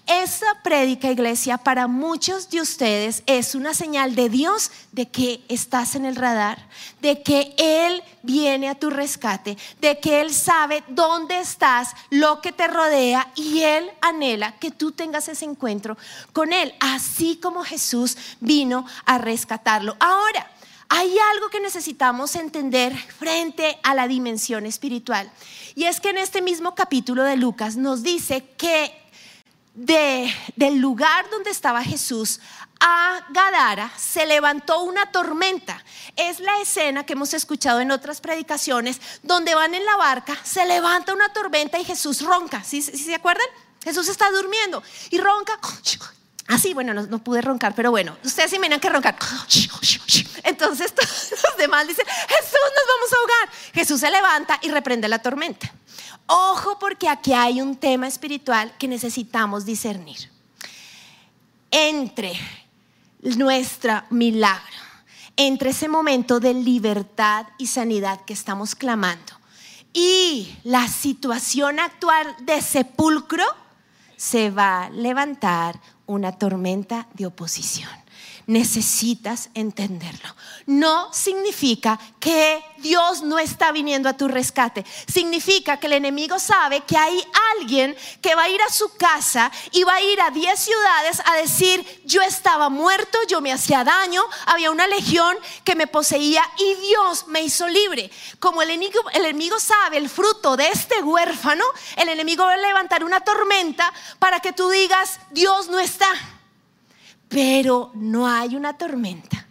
Esa 0.06 0.46
prédica, 0.62 1.10
iglesia, 1.10 1.58
para 1.58 1.86
muchos 1.86 2.48
de 2.48 2.62
ustedes 2.62 3.22
es 3.26 3.54
una 3.54 3.74
señal 3.74 4.14
de 4.14 4.28
Dios 4.30 4.70
de 4.92 5.08
que 5.08 5.44
estás 5.48 5.94
en 5.94 6.06
el 6.06 6.16
radar, 6.16 6.66
de 7.02 7.22
que 7.22 7.54
Él 7.58 8.02
viene 8.22 8.68
a 8.68 8.74
tu 8.74 8.88
rescate, 8.88 9.58
de 9.80 9.98
que 10.00 10.22
Él 10.22 10.32
sabe 10.32 10.82
dónde 10.88 11.38
estás, 11.38 11.90
lo 12.10 12.40
que 12.40 12.52
te 12.52 12.68
rodea 12.68 13.30
y 13.34 13.60
Él 13.60 13.90
anhela 14.00 14.52
que 14.58 14.70
tú 14.70 14.92
tengas 14.92 15.28
ese 15.28 15.44
encuentro 15.44 15.98
con 16.32 16.52
Él, 16.52 16.74
así 16.80 17.36
como 17.36 17.62
Jesús 17.62 18.16
vino 18.40 18.86
a 19.04 19.18
rescatarlo. 19.18 19.96
Ahora, 20.00 20.50
hay 20.88 21.16
algo 21.34 21.50
que 21.50 21.60
necesitamos 21.60 22.34
entender 22.34 22.96
frente 22.96 23.78
a 23.82 23.94
la 23.94 24.08
dimensión 24.08 24.66
espiritual. 24.66 25.30
Y 25.74 25.84
es 25.84 26.00
que 26.00 26.10
en 26.10 26.18
este 26.18 26.42
mismo 26.42 26.74
capítulo 26.74 27.24
de 27.24 27.36
Lucas 27.36 27.76
nos 27.76 28.02
dice 28.02 28.44
que 28.56 28.94
del 29.74 30.78
lugar 30.78 31.30
donde 31.30 31.50
estaba 31.50 31.84
Jesús 31.84 32.40
a 32.80 33.24
Gadara 33.30 33.92
se 33.96 34.26
levantó 34.26 34.82
una 34.82 35.10
tormenta. 35.12 35.84
Es 36.16 36.40
la 36.40 36.60
escena 36.60 37.04
que 37.04 37.12
hemos 37.12 37.34
escuchado 37.34 37.80
en 37.80 37.90
otras 37.90 38.20
predicaciones, 38.20 39.00
donde 39.22 39.54
van 39.54 39.74
en 39.74 39.84
la 39.84 39.96
barca, 39.96 40.36
se 40.42 40.64
levanta 40.64 41.12
una 41.12 41.32
tormenta 41.32 41.78
y 41.78 41.84
Jesús 41.84 42.22
ronca. 42.22 42.64
¿Sí, 42.64 42.82
se 42.82 43.14
acuerdan? 43.14 43.46
Jesús 43.82 44.08
está 44.08 44.30
durmiendo 44.30 44.82
y 45.10 45.18
ronca. 45.18 45.58
Así, 46.48 46.72
bueno, 46.72 46.94
no, 46.94 47.18
pude 47.18 47.42
roncar, 47.42 47.74
pero 47.74 47.90
bueno, 47.90 48.16
ustedes 48.24 48.54
imaginan 48.54 48.80
que 48.80 48.88
roncar. 48.88 49.16
Entonces 50.44 50.94
los 50.96 51.56
demás 51.58 51.86
dicen, 51.86 52.06
Jesús, 52.06 52.58
nos 52.74 52.86
vamos 52.88 53.12
a 53.12 53.16
ahogar. 53.16 53.56
Jesús 53.74 54.00
se 54.00 54.10
levanta 54.10 54.58
y 54.62 54.70
reprende 54.70 55.08
la 55.08 55.18
tormenta. 55.18 55.70
Ojo 56.26 56.78
porque 56.78 57.06
aquí 57.06 57.34
hay 57.34 57.60
un 57.60 57.76
tema 57.76 58.06
espiritual 58.06 58.74
que 58.78 58.88
necesitamos 58.88 59.66
discernir. 59.66 60.30
Entre 61.70 62.32
nuestro 63.20 64.02
milagro, 64.08 64.76
entre 65.36 65.70
ese 65.70 65.86
momento 65.86 66.40
de 66.40 66.54
libertad 66.54 67.46
y 67.58 67.66
sanidad 67.66 68.24
que 68.24 68.32
estamos 68.32 68.74
clamando 68.74 69.34
y 69.92 70.56
la 70.64 70.88
situación 70.88 71.78
actual 71.78 72.26
de 72.40 72.62
sepulcro, 72.62 73.44
se 74.16 74.50
va 74.50 74.84
a 74.84 74.90
levantar 74.90 75.78
una 76.08 76.32
tormenta 76.32 77.06
de 77.14 77.26
oposición. 77.26 77.88
Necesitas 78.48 79.50
entenderlo. 79.52 80.34
No 80.64 81.12
significa 81.12 82.00
que 82.18 82.64
Dios 82.78 83.20
no 83.20 83.38
está 83.38 83.72
viniendo 83.72 84.08
a 84.08 84.16
tu 84.16 84.26
rescate. 84.26 84.86
Significa 85.06 85.76
que 85.76 85.86
el 85.86 85.92
enemigo 85.92 86.38
sabe 86.38 86.80
que 86.80 86.96
hay 86.96 87.22
alguien 87.54 87.94
que 88.22 88.34
va 88.34 88.44
a 88.44 88.48
ir 88.48 88.62
a 88.62 88.72
su 88.72 88.96
casa 88.96 89.52
y 89.70 89.84
va 89.84 89.96
a 89.96 90.00
ir 90.00 90.18
a 90.22 90.30
10 90.30 90.58
ciudades 90.58 91.20
a 91.26 91.36
decir, 91.36 92.02
yo 92.06 92.22
estaba 92.22 92.70
muerto, 92.70 93.18
yo 93.28 93.42
me 93.42 93.52
hacía 93.52 93.84
daño, 93.84 94.22
había 94.46 94.70
una 94.70 94.86
legión 94.86 95.36
que 95.62 95.74
me 95.74 95.86
poseía 95.86 96.42
y 96.56 96.74
Dios 96.86 97.26
me 97.26 97.42
hizo 97.42 97.68
libre. 97.68 98.10
Como 98.40 98.62
el 98.62 98.70
enemigo, 98.70 98.98
el 99.12 99.26
enemigo 99.26 99.60
sabe 99.60 99.98
el 99.98 100.08
fruto 100.08 100.56
de 100.56 100.68
este 100.68 101.02
huérfano, 101.02 101.66
el 101.96 102.08
enemigo 102.08 102.46
va 102.46 102.54
a 102.54 102.56
levantar 102.56 103.04
una 103.04 103.20
tormenta 103.20 103.92
para 104.18 104.40
que 104.40 104.54
tú 104.54 104.70
digas, 104.70 105.20
Dios 105.32 105.68
no 105.68 105.78
está. 105.78 106.37
Pero 107.28 107.90
no 107.94 108.26
hay 108.26 108.56
una 108.56 108.76
tormenta 108.78 109.48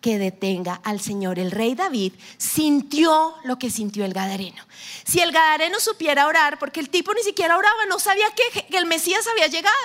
que 0.00 0.18
detenga 0.18 0.80
al 0.84 1.00
Señor. 1.00 1.38
El 1.38 1.50
rey 1.50 1.74
David 1.74 2.12
sintió 2.38 3.34
lo 3.44 3.58
que 3.58 3.70
sintió 3.70 4.04
el 4.04 4.12
Gadareno. 4.12 4.64
Si 5.04 5.20
el 5.20 5.32
Gadareno 5.32 5.78
supiera 5.78 6.26
orar, 6.26 6.58
porque 6.58 6.80
el 6.80 6.90
tipo 6.90 7.12
ni 7.14 7.22
siquiera 7.22 7.56
oraba, 7.56 7.86
no 7.86 7.98
sabía 7.98 8.26
que, 8.34 8.76
el 8.76 8.86
Mesías 8.86 9.26
había 9.26 9.46
llegado. 9.46 9.76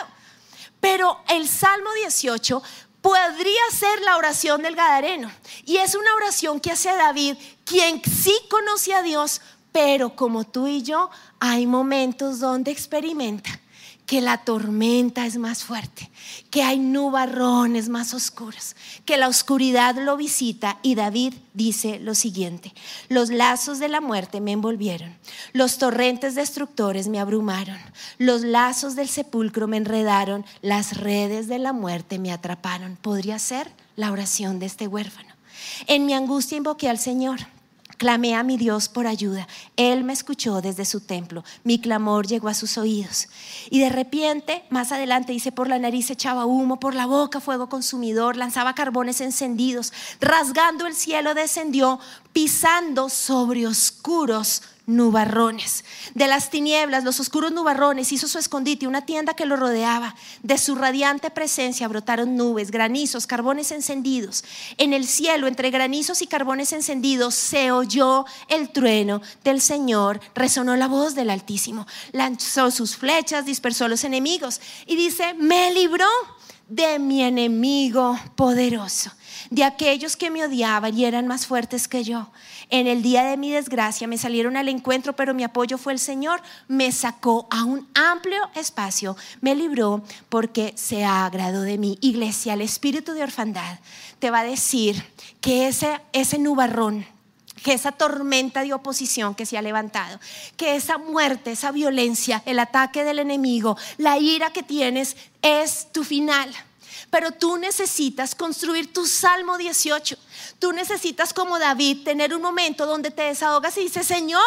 Pero 0.79 1.19
el 1.29 1.47
Salmo 1.47 1.89
18 2.01 2.61
podría 3.01 3.61
ser 3.71 4.01
la 4.01 4.17
oración 4.17 4.61
del 4.61 4.75
Gadareno. 4.75 5.31
Y 5.65 5.77
es 5.77 5.95
una 5.95 6.13
oración 6.15 6.59
que 6.59 6.71
hace 6.71 6.89
David, 6.95 7.35
quien 7.65 8.01
sí 8.03 8.33
conoce 8.49 8.93
a 8.93 9.03
Dios, 9.03 9.41
pero 9.71 10.15
como 10.15 10.45
tú 10.45 10.67
y 10.67 10.81
yo, 10.83 11.09
hay 11.39 11.67
momentos 11.67 12.39
donde 12.39 12.71
experimenta 12.71 13.59
que 14.05 14.21
la 14.21 14.37
tormenta 14.37 15.25
es 15.25 15.37
más 15.37 15.63
fuerte, 15.63 16.09
que 16.49 16.63
hay 16.63 16.77
nubarrones 16.77 17.89
más 17.89 18.13
oscuros, 18.13 18.75
que 19.03 19.17
la 19.17 19.27
oscuridad 19.27 19.95
lo 19.95 20.15
visita 20.15 20.77
y 20.83 20.95
David 20.95 21.33
dice 21.53 21.99
lo 21.99 22.13
siguiente, 22.13 22.73
los 23.09 23.29
lazos 23.29 23.79
de 23.79 23.87
la 23.87 24.01
muerte 24.01 24.41
me 24.41 24.51
envolvieron, 24.51 25.15
los 25.53 25.77
torrentes 25.77 26.35
destructores 26.35 27.07
me 27.07 27.19
abrumaron, 27.19 27.79
los 28.17 28.41
lazos 28.41 28.95
del 28.95 29.09
sepulcro 29.09 29.67
me 29.67 29.77
enredaron, 29.77 30.45
las 30.61 30.97
redes 30.97 31.47
de 31.47 31.59
la 31.59 31.73
muerte 31.73 32.19
me 32.19 32.31
atraparon. 32.31 32.97
Podría 33.01 33.39
ser 33.39 33.69
la 33.95 34.11
oración 34.11 34.59
de 34.59 34.65
este 34.65 34.87
huérfano. 34.87 35.33
En 35.87 36.05
mi 36.05 36.13
angustia 36.13 36.57
invoqué 36.57 36.89
al 36.89 36.99
Señor 36.99 37.39
Clamé 37.97 38.35
a 38.35 38.43
mi 38.43 38.57
Dios 38.57 38.89
por 38.89 39.07
ayuda. 39.07 39.47
Él 39.77 40.03
me 40.03 40.13
escuchó 40.13 40.61
desde 40.61 40.85
su 40.85 40.99
templo. 40.99 41.43
Mi 41.63 41.79
clamor 41.79 42.27
llegó 42.27 42.49
a 42.49 42.53
sus 42.53 42.77
oídos. 42.77 43.27
Y 43.69 43.79
de 43.79 43.89
repente, 43.89 44.63
más 44.69 44.91
adelante 44.91 45.31
dice, 45.31 45.51
por 45.51 45.69
la 45.69 45.79
nariz 45.79 46.09
echaba 46.09 46.45
humo, 46.45 46.79
por 46.79 46.93
la 46.93 47.05
boca 47.05 47.39
fuego 47.39 47.69
consumidor, 47.69 48.35
lanzaba 48.35 48.75
carbones 48.75 49.21
encendidos, 49.21 49.93
rasgando 50.19 50.87
el 50.87 50.95
cielo 50.95 51.33
descendió, 51.33 51.99
pisando 52.33 53.09
sobre 53.09 53.67
oscuros 53.67 54.61
nubarrones. 54.85 55.83
De 56.13 56.27
las 56.27 56.49
tinieblas, 56.49 57.03
los 57.03 57.19
oscuros 57.19 57.51
nubarrones, 57.51 58.11
hizo 58.11 58.27
su 58.27 58.37
escondite, 58.37 58.87
una 58.87 59.05
tienda 59.05 59.33
que 59.33 59.45
lo 59.45 59.55
rodeaba. 59.55 60.15
De 60.43 60.57
su 60.57 60.75
radiante 60.75 61.31
presencia 61.31 61.87
brotaron 61.87 62.35
nubes, 62.35 62.71
granizos, 62.71 63.27
carbones 63.27 63.71
encendidos. 63.71 64.43
En 64.77 64.93
el 64.93 65.05
cielo, 65.07 65.47
entre 65.47 65.71
granizos 65.71 66.21
y 66.21 66.27
carbones 66.27 66.73
encendidos, 66.73 67.35
se 67.35 67.71
oyó 67.71 68.25
el 68.47 68.69
trueno 68.69 69.21
del 69.43 69.61
Señor, 69.61 70.19
resonó 70.33 70.75
la 70.75 70.87
voz 70.87 71.15
del 71.15 71.29
Altísimo, 71.29 71.87
lanzó 72.11 72.71
sus 72.71 72.95
flechas, 72.95 73.45
dispersó 73.45 73.85
a 73.85 73.89
los 73.89 74.03
enemigos 74.03 74.61
y 74.85 74.95
dice, 74.95 75.33
me 75.35 75.73
libró 75.73 76.07
de 76.67 76.97
mi 76.99 77.23
enemigo 77.23 78.19
poderoso, 78.35 79.11
de 79.49 79.63
aquellos 79.63 80.15
que 80.15 80.29
me 80.29 80.43
odiaban 80.43 80.97
y 80.97 81.05
eran 81.05 81.27
más 81.27 81.45
fuertes 81.45 81.87
que 81.87 82.03
yo. 82.03 82.29
En 82.69 82.87
el 82.87 83.01
día 83.01 83.23
de 83.23 83.37
mi 83.37 83.51
desgracia 83.51 84.07
me 84.07 84.17
salieron 84.17 84.57
al 84.57 84.69
encuentro, 84.69 85.15
pero 85.15 85.33
mi 85.33 85.43
apoyo 85.43 85.77
fue 85.77 85.93
el 85.93 85.99
Señor. 85.99 86.41
Me 86.67 86.91
sacó 86.91 87.47
a 87.51 87.63
un 87.63 87.87
amplio 87.93 88.49
espacio, 88.55 89.15
me 89.41 89.55
libró 89.55 90.03
porque 90.29 90.73
se 90.75 91.03
agradó 91.03 91.61
de 91.61 91.77
mí. 91.77 91.97
Iglesia, 92.01 92.53
el 92.53 92.61
espíritu 92.61 93.13
de 93.13 93.23
orfandad 93.23 93.79
te 94.19 94.31
va 94.31 94.39
a 94.39 94.45
decir 94.45 95.03
que 95.41 95.67
ese, 95.67 95.99
ese 96.13 96.37
nubarrón, 96.39 97.05
que 97.63 97.73
esa 97.73 97.91
tormenta 97.91 98.63
de 98.63 98.73
oposición 98.73 99.35
que 99.35 99.45
se 99.45 99.57
ha 99.57 99.61
levantado, 99.61 100.19
que 100.57 100.75
esa 100.75 100.97
muerte, 100.97 101.51
esa 101.51 101.71
violencia, 101.71 102.43
el 102.45 102.59
ataque 102.59 103.03
del 103.03 103.19
enemigo, 103.19 103.77
la 103.97 104.17
ira 104.17 104.51
que 104.51 104.63
tienes 104.63 105.17
es 105.41 105.91
tu 105.91 106.03
final. 106.03 106.49
Pero 107.09 107.31
tú 107.31 107.57
necesitas 107.57 108.35
construir 108.35 108.93
tu 108.93 109.05
Salmo 109.05 109.57
18. 109.57 110.17
Tú 110.59 110.71
necesitas 110.71 111.33
como 111.33 111.59
David 111.59 112.03
tener 112.03 112.33
un 112.33 112.41
momento 112.41 112.85
donde 112.85 113.11
te 113.11 113.23
desahogas 113.23 113.77
y 113.77 113.81
dices, 113.81 114.07
Señor, 114.07 114.41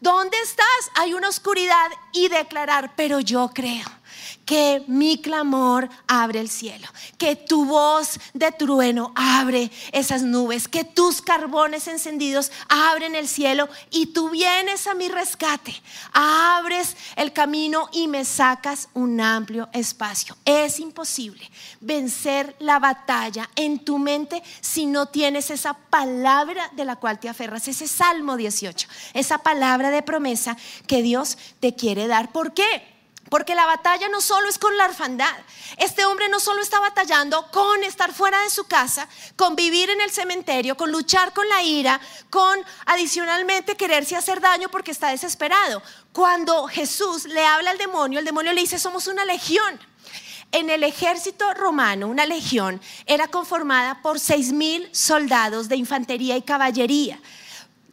¿dónde 0.00 0.36
estás? 0.42 0.66
Hay 0.94 1.14
una 1.14 1.28
oscuridad 1.28 1.90
y 2.12 2.28
declarar, 2.28 2.94
pero 2.96 3.20
yo 3.20 3.50
creo 3.54 3.95
que 4.46 4.84
mi 4.86 5.20
clamor 5.20 5.90
abre 6.06 6.38
el 6.38 6.48
cielo, 6.48 6.86
que 7.18 7.34
tu 7.34 7.66
voz 7.66 8.18
de 8.32 8.52
trueno 8.52 9.12
abre 9.16 9.72
esas 9.90 10.22
nubes, 10.22 10.68
que 10.68 10.84
tus 10.84 11.20
carbones 11.20 11.88
encendidos 11.88 12.52
abren 12.68 13.16
el 13.16 13.26
cielo 13.26 13.68
y 13.90 14.06
tú 14.06 14.30
vienes 14.30 14.86
a 14.86 14.94
mi 14.94 15.08
rescate, 15.08 15.74
abres 16.12 16.96
el 17.16 17.32
camino 17.32 17.88
y 17.92 18.06
me 18.06 18.24
sacas 18.24 18.88
un 18.94 19.20
amplio 19.20 19.68
espacio. 19.72 20.36
Es 20.44 20.78
imposible 20.78 21.50
vencer 21.80 22.54
la 22.60 22.78
batalla 22.78 23.50
en 23.56 23.80
tu 23.80 23.98
mente 23.98 24.44
si 24.60 24.86
no 24.86 25.06
tienes 25.06 25.50
esa 25.50 25.74
palabra 25.74 26.70
de 26.76 26.84
la 26.84 26.94
cual 26.94 27.18
te 27.18 27.28
aferras, 27.28 27.66
ese 27.66 27.88
Salmo 27.88 28.36
18, 28.36 28.88
esa 29.12 29.38
palabra 29.38 29.90
de 29.90 30.02
promesa 30.02 30.56
que 30.86 31.02
Dios 31.02 31.36
te 31.58 31.74
quiere 31.74 32.06
dar. 32.06 32.30
¿Por 32.30 32.54
qué? 32.54 32.95
Porque 33.28 33.54
la 33.54 33.66
batalla 33.66 34.08
no 34.08 34.20
solo 34.20 34.48
es 34.48 34.58
con 34.58 34.76
la 34.76 34.84
orfandad. 34.84 35.36
Este 35.78 36.04
hombre 36.04 36.28
no 36.28 36.40
solo 36.40 36.62
está 36.62 36.78
batallando 36.80 37.50
con 37.50 37.82
estar 37.82 38.12
fuera 38.12 38.40
de 38.42 38.50
su 38.50 38.64
casa, 38.64 39.08
con 39.36 39.56
vivir 39.56 39.90
en 39.90 40.00
el 40.00 40.10
cementerio, 40.10 40.76
con 40.76 40.92
luchar 40.92 41.32
con 41.32 41.48
la 41.48 41.62
ira, 41.62 42.00
con 42.30 42.58
adicionalmente 42.86 43.76
quererse 43.76 44.16
hacer 44.16 44.40
daño 44.40 44.68
porque 44.68 44.92
está 44.92 45.08
desesperado. 45.08 45.82
Cuando 46.12 46.66
Jesús 46.68 47.24
le 47.24 47.44
habla 47.44 47.72
al 47.72 47.78
demonio, 47.78 48.18
el 48.18 48.24
demonio 48.24 48.52
le 48.52 48.60
dice, 48.60 48.78
somos 48.78 49.06
una 49.06 49.24
legión. 49.24 49.80
En 50.52 50.70
el 50.70 50.84
ejército 50.84 51.52
romano, 51.54 52.06
una 52.06 52.24
legión 52.24 52.80
era 53.06 53.26
conformada 53.26 54.00
por 54.00 54.20
seis 54.20 54.52
mil 54.52 54.88
soldados 54.92 55.68
de 55.68 55.76
infantería 55.76 56.36
y 56.36 56.42
caballería 56.42 57.18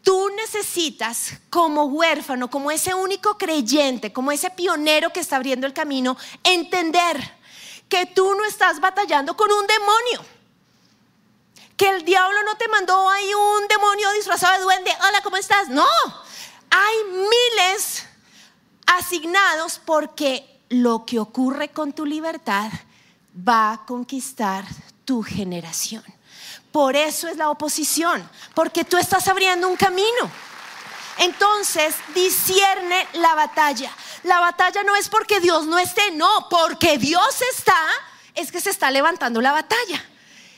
tú 0.04 0.30
necesitas 0.36 1.34
como 1.50 1.86
huérfano, 1.86 2.50
como 2.50 2.70
ese 2.70 2.94
único 2.94 3.38
creyente, 3.38 4.12
como 4.12 4.32
ese 4.32 4.50
pionero 4.50 5.12
que 5.12 5.22
está 5.22 5.38
abriendo 5.38 5.66
el 5.66 5.74
camino, 5.74 6.18
entender 6.44 7.18
que 7.90 8.06
tú 8.06 8.36
no 8.36 8.46
estás 8.46 8.80
batallando 8.80 9.36
con 9.36 9.52
un 9.52 9.66
demonio. 9.66 10.34
Que 11.78 11.90
el 11.90 12.06
diablo 12.06 12.44
no 12.44 12.56
te 12.56 12.68
mandó 12.68 13.10
ahí 13.10 13.34
un 13.34 13.68
demonio 13.68 14.12
disfrazado 14.12 14.58
de 14.58 14.64
duende. 14.64 14.92
Hola, 15.08 15.22
¿cómo 15.24 15.38
estás? 15.38 15.70
No, 15.70 15.88
hay 16.70 16.96
miles 17.06 18.06
asignados 18.86 19.80
porque 19.84 20.60
lo 20.70 21.06
que 21.06 21.20
ocurre 21.20 21.70
con 21.70 21.94
tu 21.94 22.06
libertad 22.06 22.72
va 23.36 23.74
a 23.74 23.86
conquistar 23.86 24.66
tu 25.06 25.24
generación. 25.24 26.04
Por 26.74 26.96
eso 26.96 27.28
es 27.28 27.38
la 27.38 27.52
oposición, 27.52 28.28
porque 28.56 28.84
tú 28.84 28.98
estás 28.98 29.28
abriendo 29.28 29.70
un 29.70 29.76
camino. 29.76 30.32
Entonces, 31.20 31.94
discierne 32.16 33.08
la 33.14 33.36
batalla. 33.36 33.92
La 34.24 34.40
batalla 34.40 34.82
no 34.84 34.96
es 34.96 35.08
porque 35.08 35.40
Dios 35.40 35.68
no 35.68 35.78
esté, 35.78 36.10
no, 36.16 36.48
porque 36.50 36.98
Dios 36.98 37.44
está, 37.56 37.78
es 38.34 38.52
que 38.52 38.60
se 38.60 38.72
está 38.72 38.90
levantando 38.90 39.40
la 39.40 39.52
batalla. 39.52 40.04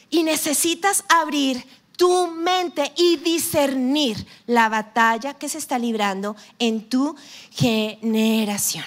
Y 0.10 0.24
necesitas 0.24 1.04
abrir 1.10 1.68
tu 1.98 2.28
mente 2.28 2.94
y 2.96 3.18
discernir 3.18 4.26
la 4.48 4.70
batalla 4.70 5.34
que 5.34 5.50
se 5.50 5.58
está 5.58 5.78
librando 5.78 6.38
en 6.60 6.88
tu 6.88 7.14
generación. 7.52 8.86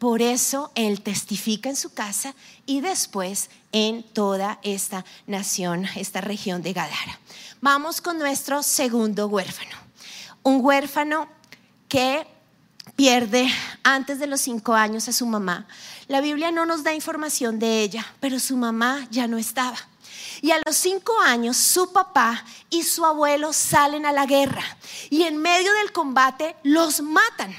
Por 0.00 0.20
eso 0.20 0.72
Él 0.74 1.00
testifica 1.00 1.68
en 1.68 1.76
su 1.76 1.94
casa 1.94 2.34
y 2.66 2.80
después 2.80 3.48
en 3.72 4.02
toda 4.02 4.58
esta 4.62 5.04
nación, 5.26 5.86
esta 5.96 6.20
región 6.20 6.62
de 6.62 6.72
Gadara. 6.72 7.18
Vamos 7.60 8.00
con 8.00 8.18
nuestro 8.18 8.62
segundo 8.62 9.28
huérfano. 9.28 9.76
Un 10.42 10.64
huérfano 10.64 11.28
que 11.88 12.26
pierde 12.94 13.48
antes 13.82 14.18
de 14.18 14.26
los 14.26 14.40
cinco 14.40 14.74
años 14.74 15.08
a 15.08 15.12
su 15.12 15.26
mamá. 15.26 15.66
La 16.08 16.20
Biblia 16.20 16.50
no 16.50 16.66
nos 16.66 16.84
da 16.84 16.94
información 16.94 17.58
de 17.58 17.82
ella, 17.82 18.06
pero 18.20 18.38
su 18.38 18.56
mamá 18.56 19.06
ya 19.10 19.26
no 19.26 19.38
estaba. 19.38 19.76
Y 20.42 20.50
a 20.50 20.60
los 20.64 20.76
cinco 20.76 21.18
años 21.20 21.56
su 21.56 21.92
papá 21.92 22.44
y 22.70 22.82
su 22.82 23.04
abuelo 23.04 23.52
salen 23.52 24.06
a 24.06 24.12
la 24.12 24.26
guerra 24.26 24.62
y 25.08 25.22
en 25.22 25.38
medio 25.38 25.72
del 25.74 25.92
combate 25.92 26.56
los 26.62 27.00
matan. 27.00 27.54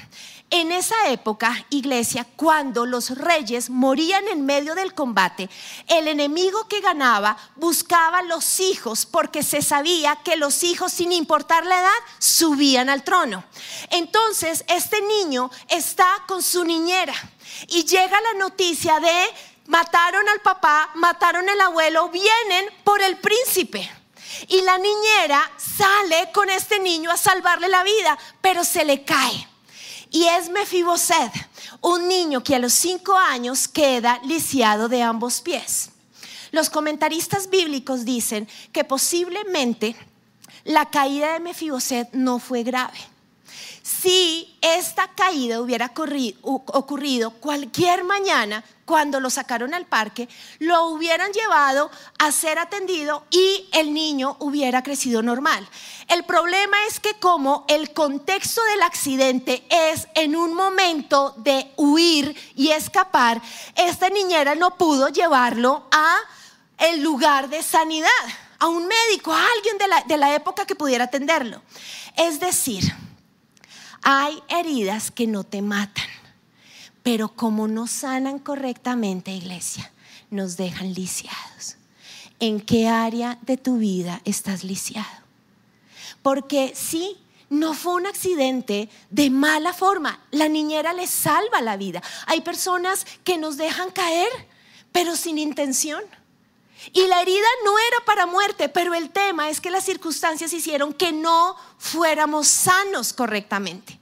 En 0.50 0.72
esa 0.72 1.08
época, 1.08 1.66
iglesia, 1.68 2.26
cuando 2.36 2.86
los 2.86 3.10
reyes 3.10 3.68
morían 3.68 4.26
en 4.28 4.46
medio 4.46 4.74
del 4.74 4.94
combate, 4.94 5.50
el 5.86 6.08
enemigo 6.08 6.66
que 6.68 6.80
ganaba 6.80 7.36
buscaba 7.56 8.22
los 8.22 8.58
hijos 8.60 9.04
porque 9.04 9.42
se 9.42 9.60
sabía 9.60 10.16
que 10.24 10.38
los 10.38 10.62
hijos, 10.62 10.90
sin 10.90 11.12
importar 11.12 11.66
la 11.66 11.80
edad, 11.80 11.98
subían 12.18 12.88
al 12.88 13.04
trono. 13.04 13.44
Entonces, 13.90 14.64
este 14.68 15.02
niño 15.02 15.50
está 15.68 16.08
con 16.26 16.42
su 16.42 16.64
niñera 16.64 17.14
y 17.66 17.84
llega 17.84 18.18
la 18.18 18.38
noticia 18.38 19.00
de 19.00 19.28
mataron 19.66 20.26
al 20.30 20.40
papá, 20.40 20.88
mataron 20.94 21.46
al 21.46 21.60
abuelo, 21.60 22.08
vienen 22.08 22.72
por 22.84 23.02
el 23.02 23.18
príncipe. 23.18 23.90
Y 24.48 24.62
la 24.62 24.78
niñera 24.78 25.50
sale 25.58 26.30
con 26.32 26.48
este 26.48 26.78
niño 26.78 27.10
a 27.10 27.18
salvarle 27.18 27.68
la 27.68 27.82
vida, 27.82 28.18
pero 28.40 28.64
se 28.64 28.86
le 28.86 29.04
cae. 29.04 29.46
Y 30.10 30.24
es 30.24 30.48
Mefiboset, 30.48 31.32
un 31.80 32.08
niño 32.08 32.42
que 32.42 32.54
a 32.54 32.58
los 32.58 32.72
cinco 32.72 33.16
años 33.16 33.68
queda 33.68 34.20
lisiado 34.24 34.88
de 34.88 35.02
ambos 35.02 35.40
pies. 35.40 35.90
Los 36.50 36.70
comentaristas 36.70 37.50
bíblicos 37.50 38.04
dicen 38.04 38.48
que 38.72 38.84
posiblemente 38.84 39.94
la 40.64 40.86
caída 40.86 41.34
de 41.34 41.40
Mefiboset 41.40 42.10
no 42.12 42.38
fue 42.38 42.62
grave 42.62 42.98
si 43.88 44.54
esta 44.60 45.08
caída 45.14 45.60
hubiera 45.62 45.92
ocurrido 46.42 47.30
cualquier 47.30 48.04
mañana 48.04 48.62
cuando 48.88 49.20
lo 49.20 49.28
sacaron 49.28 49.74
al 49.74 49.84
parque, 49.84 50.30
lo 50.60 50.86
hubieran 50.86 51.30
llevado 51.32 51.90
a 52.18 52.32
ser 52.32 52.58
atendido 52.58 53.26
y 53.30 53.68
el 53.72 53.92
niño 53.92 54.38
hubiera 54.40 54.82
crecido 54.82 55.22
normal. 55.22 55.68
El 56.08 56.24
problema 56.24 56.78
es 56.88 56.98
que 56.98 57.12
como 57.20 57.66
el 57.68 57.92
contexto 57.92 58.64
del 58.64 58.80
accidente 58.80 59.62
es 59.68 60.08
en 60.14 60.34
un 60.34 60.54
momento 60.54 61.34
de 61.36 61.70
huir 61.76 62.34
y 62.56 62.70
escapar, 62.70 63.42
esta 63.76 64.08
niñera 64.08 64.54
no 64.54 64.78
pudo 64.78 65.10
llevarlo 65.10 65.86
a 65.90 66.16
el 66.78 67.02
lugar 67.02 67.50
de 67.50 67.62
sanidad, 67.62 68.08
a 68.58 68.68
un 68.68 68.88
médico, 68.88 69.34
a 69.34 69.44
alguien 69.54 69.76
de 69.76 69.86
la, 69.86 70.00
de 70.00 70.16
la 70.16 70.34
época 70.34 70.64
que 70.64 70.74
pudiera 70.74 71.04
atenderlo. 71.04 71.60
Es 72.16 72.40
decir, 72.40 72.84
hay 74.00 74.42
heridas 74.48 75.10
que 75.10 75.26
no 75.26 75.44
te 75.44 75.60
matan, 75.60 76.06
pero 77.02 77.28
como 77.28 77.68
no 77.68 77.86
sanan 77.86 78.38
correctamente, 78.38 79.30
iglesia, 79.30 79.90
nos 80.30 80.56
dejan 80.56 80.94
lisiados. 80.94 81.76
¿En 82.40 82.60
qué 82.60 82.88
área 82.88 83.38
de 83.42 83.56
tu 83.56 83.78
vida 83.78 84.20
estás 84.24 84.62
lisiado? 84.62 85.06
Porque 86.22 86.72
sí, 86.74 87.16
no 87.50 87.74
fue 87.74 87.94
un 87.94 88.06
accidente 88.06 88.88
de 89.10 89.30
mala 89.30 89.72
forma. 89.72 90.20
La 90.30 90.48
niñera 90.48 90.92
le 90.92 91.06
salva 91.06 91.60
la 91.60 91.76
vida. 91.76 92.02
Hay 92.26 92.42
personas 92.42 93.06
que 93.24 93.38
nos 93.38 93.56
dejan 93.56 93.90
caer, 93.90 94.28
pero 94.92 95.16
sin 95.16 95.38
intención. 95.38 96.02
Y 96.92 97.06
la 97.06 97.22
herida 97.22 97.46
no 97.64 97.78
era 97.78 98.04
para 98.04 98.26
muerte, 98.26 98.68
pero 98.68 98.94
el 98.94 99.10
tema 99.10 99.50
es 99.50 99.60
que 99.60 99.70
las 99.70 99.84
circunstancias 99.84 100.52
hicieron 100.52 100.92
que 100.92 101.12
no 101.12 101.56
fuéramos 101.78 102.46
sanos 102.48 103.12
correctamente. 103.12 103.98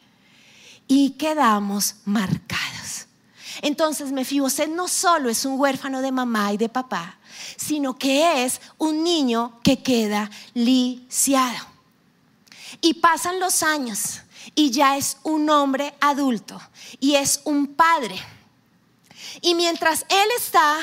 Y 0.89 1.11
quedamos 1.13 1.97
marcados. 2.05 2.76
Entonces 3.63 4.13
Mefiboset 4.13 4.69
no 4.69 4.89
solo 4.89 5.29
es 5.29 5.45
un 5.45 5.59
huérfano 5.59 6.01
de 6.01 6.13
mamá 6.13 6.53
y 6.53 6.57
de 6.57 6.69
papá, 6.69 7.19
sino 7.57 7.97
que 7.97 8.45
es 8.45 8.61
un 8.79 9.03
niño 9.03 9.61
que 9.63 9.83
queda 9.83 10.31
lisiado. 10.55 11.67
Y 12.81 12.95
pasan 12.95 13.41
los 13.41 13.63
años 13.63 14.21
y 14.55 14.71
ya 14.71 14.97
es 14.97 15.19
un 15.23 15.49
hombre 15.51 15.95
adulto 16.01 16.61
y 17.01 17.15
es 17.15 17.41
un 17.45 17.69
padre. 17.75 18.21
Y 19.41 19.55
mientras 19.55 20.05
él 20.09 20.29
está 20.37 20.79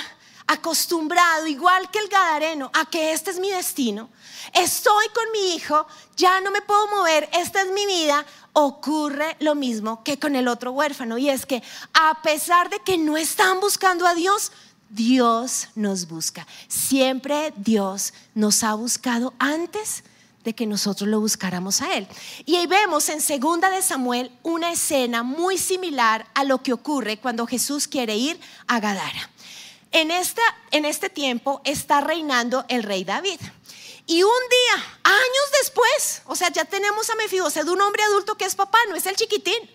acostumbrado, 0.47 1.47
igual 1.47 1.89
que 1.89 1.99
el 1.99 2.07
Gadareno, 2.07 2.69
a 2.73 2.85
que 2.89 3.13
este 3.13 3.31
es 3.31 3.39
mi 3.39 3.49
destino, 3.49 4.09
estoy 4.53 5.07
con 5.09 5.31
mi 5.31 5.55
hijo, 5.55 5.87
ya 6.15 6.41
no 6.41 6.51
me 6.51 6.61
puedo 6.61 6.87
mover, 6.87 7.29
esta 7.33 7.61
es 7.61 7.71
mi 7.71 7.85
vida, 7.85 8.25
ocurre 8.53 9.35
lo 9.39 9.55
mismo 9.55 10.03
que 10.03 10.17
con 10.17 10.35
el 10.35 10.47
otro 10.47 10.71
huérfano. 10.71 11.17
Y 11.17 11.29
es 11.29 11.45
que 11.45 11.61
a 11.93 12.21
pesar 12.21 12.69
de 12.69 12.79
que 12.79 12.97
no 12.97 13.17
están 13.17 13.59
buscando 13.59 14.07
a 14.07 14.13
Dios, 14.13 14.51
Dios 14.89 15.69
nos 15.75 16.07
busca. 16.07 16.47
Siempre 16.67 17.53
Dios 17.57 18.13
nos 18.35 18.63
ha 18.63 18.75
buscado 18.75 19.33
antes 19.39 20.03
de 20.43 20.53
que 20.53 20.67
nosotros 20.67 21.09
lo 21.09 21.19
buscáramos 21.19 21.81
a 21.81 21.95
Él. 21.97 22.07
Y 22.45 22.55
ahí 22.55 22.67
vemos 22.67 23.09
en 23.09 23.21
segunda 23.21 23.69
de 23.69 23.81
Samuel 23.81 24.31
una 24.43 24.71
escena 24.71 25.23
muy 25.23 25.57
similar 25.57 26.27
a 26.35 26.43
lo 26.43 26.61
que 26.61 26.73
ocurre 26.73 27.17
cuando 27.17 27.47
Jesús 27.47 27.87
quiere 27.87 28.15
ir 28.17 28.39
a 28.67 28.79
Gadara. 28.79 29.29
En, 29.91 30.11
esta, 30.11 30.41
en 30.71 30.85
este 30.85 31.09
tiempo 31.09 31.61
está 31.63 32.01
reinando 32.01 32.65
el 32.67 32.83
rey 32.83 33.03
David. 33.03 33.39
Y 34.05 34.21
un 34.23 34.29
día, 34.29 34.85
años 35.03 35.51
después, 35.61 36.21
o 36.25 36.35
sea, 36.35 36.49
ya 36.49 36.65
tenemos 36.65 37.09
a 37.09 37.15
Mefiboset, 37.15 37.67
un 37.67 37.81
hombre 37.81 38.03
adulto 38.03 38.35
que 38.35 38.45
es 38.45 38.55
papá, 38.55 38.77
no 38.89 38.95
es 38.95 39.05
el 39.05 39.15
chiquitín, 39.15 39.69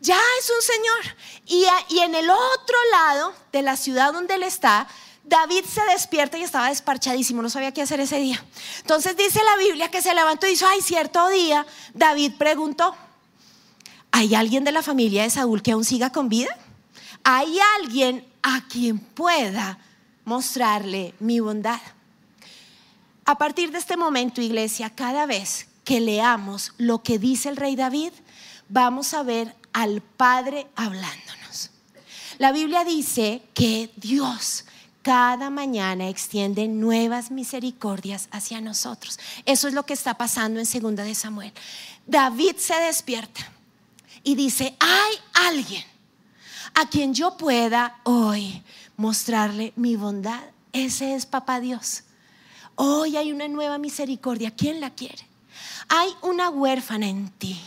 ya 0.00 0.20
es 0.38 0.50
un 0.50 0.62
señor. 0.62 1.16
Y, 1.46 1.94
y 1.94 2.00
en 2.00 2.14
el 2.14 2.28
otro 2.28 2.76
lado 2.90 3.34
de 3.52 3.62
la 3.62 3.76
ciudad 3.76 4.12
donde 4.12 4.34
él 4.34 4.42
está, 4.42 4.86
David 5.24 5.64
se 5.64 5.82
despierta 5.84 6.36
y 6.36 6.42
estaba 6.42 6.68
desparchadísimo, 6.68 7.40
no 7.40 7.50
sabía 7.50 7.72
qué 7.72 7.82
hacer 7.82 8.00
ese 8.00 8.18
día. 8.18 8.44
Entonces 8.80 9.16
dice 9.16 9.40
la 9.44 9.56
Biblia 9.56 9.90
que 9.90 10.02
se 10.02 10.14
levantó 10.14 10.46
y 10.46 10.50
dijo, 10.50 10.66
ay, 10.66 10.82
cierto 10.82 11.28
día, 11.28 11.66
David 11.94 12.32
preguntó, 12.38 12.94
¿hay 14.10 14.34
alguien 14.34 14.64
de 14.64 14.72
la 14.72 14.82
familia 14.82 15.22
de 15.22 15.30
Saúl 15.30 15.62
que 15.62 15.72
aún 15.72 15.84
siga 15.84 16.10
con 16.10 16.28
vida? 16.28 16.54
¿Hay 17.22 17.58
alguien 17.78 18.30
a 18.42 18.66
quien 18.68 18.98
pueda 18.98 19.78
mostrarle 20.24 21.14
mi 21.20 21.40
bondad. 21.40 21.80
A 23.24 23.38
partir 23.38 23.70
de 23.70 23.78
este 23.78 23.96
momento, 23.96 24.40
iglesia, 24.40 24.90
cada 24.90 25.26
vez 25.26 25.68
que 25.84 26.00
leamos 26.00 26.72
lo 26.78 27.02
que 27.02 27.18
dice 27.18 27.48
el 27.48 27.56
rey 27.56 27.76
David, 27.76 28.12
vamos 28.68 29.14
a 29.14 29.22
ver 29.22 29.54
al 29.72 30.00
Padre 30.00 30.66
hablándonos. 30.76 31.70
La 32.38 32.52
Biblia 32.52 32.84
dice 32.84 33.42
que 33.54 33.90
Dios 33.96 34.64
cada 35.02 35.50
mañana 35.50 36.08
extiende 36.08 36.68
nuevas 36.68 37.30
misericordias 37.30 38.28
hacia 38.32 38.60
nosotros. 38.60 39.18
Eso 39.46 39.68
es 39.68 39.74
lo 39.74 39.84
que 39.84 39.94
está 39.94 40.14
pasando 40.14 40.60
en 40.60 40.66
segunda 40.66 41.04
de 41.04 41.14
Samuel. 41.14 41.52
David 42.06 42.56
se 42.56 42.74
despierta 42.76 43.40
y 44.22 44.34
dice, 44.34 44.76
hay 44.78 45.16
alguien 45.48 45.84
a 46.74 46.88
quien 46.88 47.14
yo 47.14 47.36
pueda 47.36 47.98
hoy 48.04 48.62
mostrarle 48.96 49.72
mi 49.76 49.96
bondad. 49.96 50.42
Ese 50.72 51.14
es 51.14 51.26
papá 51.26 51.60
Dios. 51.60 52.04
Hoy 52.76 53.16
hay 53.16 53.32
una 53.32 53.48
nueva 53.48 53.78
misericordia. 53.78 54.50
¿Quién 54.50 54.80
la 54.80 54.90
quiere? 54.90 55.26
Hay 55.88 56.10
una 56.22 56.50
huérfana 56.50 57.08
en 57.08 57.30
ti. 57.30 57.60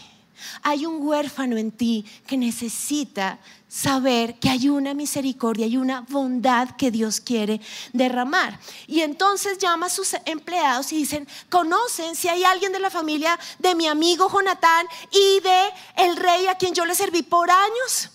Hay 0.61 0.85
un 0.85 1.05
huérfano 1.05 1.57
en 1.57 1.71
ti 1.71 2.05
que 2.27 2.37
necesita 2.37 3.39
saber 3.67 4.39
que 4.39 4.49
hay 4.49 4.69
una 4.69 4.93
misericordia 4.93 5.65
y 5.65 5.77
una 5.77 6.01
bondad 6.01 6.75
que 6.75 6.91
Dios 6.91 7.19
quiere 7.19 7.59
derramar. 7.91 8.59
Y 8.87 9.01
entonces 9.01 9.57
llama 9.57 9.87
a 9.87 9.89
sus 9.89 10.15
empleados 10.25 10.91
y 10.93 10.97
dicen, 10.97 11.27
conocen 11.49 12.15
si 12.15 12.27
hay 12.27 12.43
alguien 12.43 12.71
de 12.71 12.79
la 12.79 12.89
familia 12.89 13.39
de 13.59 13.73
mi 13.75 13.87
amigo 13.87 14.29
Jonatán 14.31 14.85
y 15.11 15.39
de 15.39 15.69
el 15.97 16.15
rey 16.17 16.47
a 16.47 16.55
quien 16.55 16.73
yo 16.73 16.85
le 16.85 16.95
serví 16.95 17.23
por 17.23 17.49
años. 17.49 18.09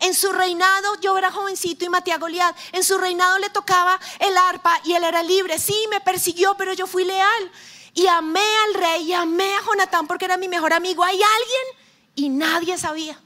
En 0.00 0.14
su 0.14 0.32
reinado 0.32 1.00
yo 1.00 1.16
era 1.16 1.30
jovencito 1.30 1.84
y 1.84 1.88
maté 1.88 2.12
a 2.12 2.18
Goliat. 2.18 2.56
En 2.72 2.84
su 2.84 2.98
reinado 2.98 3.38
le 3.38 3.50
tocaba 3.50 3.98
el 4.18 4.36
arpa 4.36 4.80
y 4.84 4.94
él 4.94 5.04
era 5.04 5.22
libre. 5.22 5.58
Sí, 5.58 5.76
me 5.90 6.00
persiguió, 6.00 6.54
pero 6.56 6.72
yo 6.72 6.86
fui 6.86 7.04
leal. 7.04 7.52
Y 7.94 8.06
amé 8.06 8.46
al 8.66 8.74
rey 8.74 9.02
y 9.02 9.12
amé 9.12 9.54
a 9.56 9.62
Jonatán 9.62 10.06
porque 10.06 10.24
era 10.24 10.36
mi 10.36 10.48
mejor 10.48 10.72
amigo. 10.72 11.04
¿Hay 11.04 11.20
alguien? 11.20 11.86
Y 12.14 12.28
nadie 12.28 12.78
sabía 12.78 13.20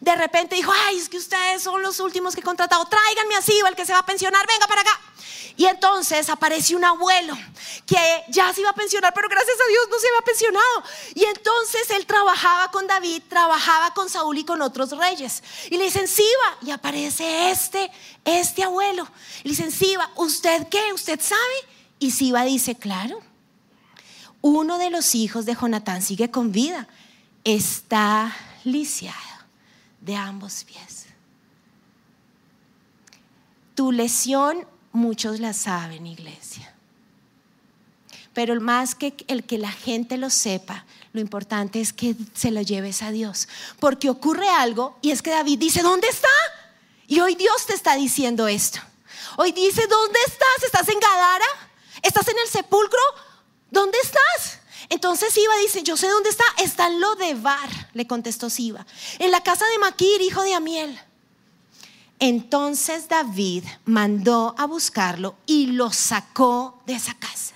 de 0.00 0.14
repente 0.14 0.56
dijo, 0.56 0.72
ay, 0.86 0.98
es 0.98 1.08
que 1.08 1.16
ustedes 1.18 1.62
son 1.62 1.82
los 1.82 2.00
últimos 2.00 2.34
que 2.34 2.40
he 2.40 2.44
contratado, 2.44 2.84
tráiganme 2.86 3.36
así, 3.36 3.60
o 3.62 3.66
el 3.66 3.74
que 3.74 3.86
se 3.86 3.92
va 3.92 4.00
a 4.00 4.06
pensionar, 4.06 4.46
venga 4.46 4.66
para 4.66 4.82
acá. 4.82 5.00
Y 5.56 5.64
entonces 5.64 6.28
aparece 6.28 6.76
un 6.76 6.84
abuelo 6.84 7.36
que 7.86 8.24
ya 8.28 8.52
se 8.52 8.60
iba 8.60 8.70
a 8.70 8.74
pensionar, 8.74 9.14
pero 9.14 9.28
gracias 9.28 9.56
a 9.58 9.68
Dios 9.68 9.88
no 9.90 9.98
se 9.98 10.08
había 10.08 10.20
pensionado. 10.20 10.82
Y 11.14 11.24
entonces 11.24 11.90
él 11.90 12.04
trabajaba 12.04 12.70
con 12.70 12.86
David, 12.86 13.22
trabajaba 13.28 13.94
con 13.94 14.10
Saúl 14.10 14.36
y 14.36 14.44
con 14.44 14.60
otros 14.60 14.90
reyes. 14.90 15.42
Y 15.70 15.78
le 15.78 15.84
dicen, 15.84 16.08
Siba, 16.08 16.58
y 16.60 16.72
aparece 16.72 17.50
este, 17.50 17.90
este 18.24 18.64
abuelo. 18.64 19.08
Y 19.44 19.48
le 19.48 19.50
dicen, 19.50 19.72
Siba, 19.72 20.10
¿usted 20.16 20.68
qué? 20.68 20.92
¿Usted 20.92 21.20
sabe? 21.20 21.40
Y 21.98 22.10
Siba 22.10 22.44
dice, 22.44 22.76
claro, 22.76 23.22
uno 24.42 24.76
de 24.76 24.90
los 24.90 25.14
hijos 25.14 25.46
de 25.46 25.54
Jonatán 25.54 26.02
sigue 26.02 26.30
con 26.30 26.52
vida, 26.52 26.86
está 27.44 28.36
lisiado 28.64 29.25
de 30.06 30.14
ambos 30.14 30.64
pies. 30.64 31.06
Tu 33.74 33.90
lesión, 33.90 34.66
muchos 34.92 35.40
la 35.40 35.52
saben, 35.52 36.06
iglesia. 36.06 36.72
Pero 38.32 38.58
más 38.60 38.94
que 38.94 39.14
el 39.26 39.44
que 39.44 39.58
la 39.58 39.72
gente 39.72 40.16
lo 40.16 40.30
sepa, 40.30 40.86
lo 41.12 41.20
importante 41.20 41.80
es 41.80 41.92
que 41.92 42.14
se 42.34 42.52
lo 42.52 42.62
lleves 42.62 43.02
a 43.02 43.10
Dios. 43.10 43.48
Porque 43.80 44.08
ocurre 44.08 44.48
algo 44.48 44.96
y 45.02 45.10
es 45.10 45.22
que 45.22 45.30
David 45.30 45.58
dice, 45.58 45.82
¿dónde 45.82 46.06
está? 46.06 46.28
Y 47.08 47.18
hoy 47.18 47.34
Dios 47.34 47.66
te 47.66 47.74
está 47.74 47.96
diciendo 47.96 48.46
esto. 48.46 48.78
Hoy 49.36 49.50
dice, 49.50 49.86
¿dónde 49.88 50.20
estás? 50.26 50.62
¿Estás 50.64 50.88
en 50.88 51.00
Gadara? 51.00 51.46
¿Estás 52.00 52.28
en 52.28 52.38
el 52.38 52.48
sepulcro? 52.48 53.00
¿Dónde 53.70 53.98
estás? 54.02 54.60
Entonces 54.88 55.32
Siba 55.32 55.56
dice, 55.62 55.82
yo 55.82 55.96
sé 55.96 56.08
dónde 56.08 56.30
está, 56.30 56.44
está 56.62 56.86
en 56.86 57.00
Lodebar, 57.00 57.90
le 57.92 58.06
contestó 58.06 58.50
Siba, 58.50 58.86
en 59.18 59.30
la 59.30 59.42
casa 59.42 59.64
de 59.66 59.78
Maquir, 59.78 60.20
hijo 60.22 60.42
de 60.42 60.54
Amiel. 60.54 60.98
Entonces 62.18 63.08
David 63.08 63.64
mandó 63.84 64.54
a 64.56 64.66
buscarlo 64.66 65.36
y 65.46 65.66
lo 65.66 65.92
sacó 65.92 66.80
de 66.86 66.94
esa 66.94 67.14
casa 67.14 67.55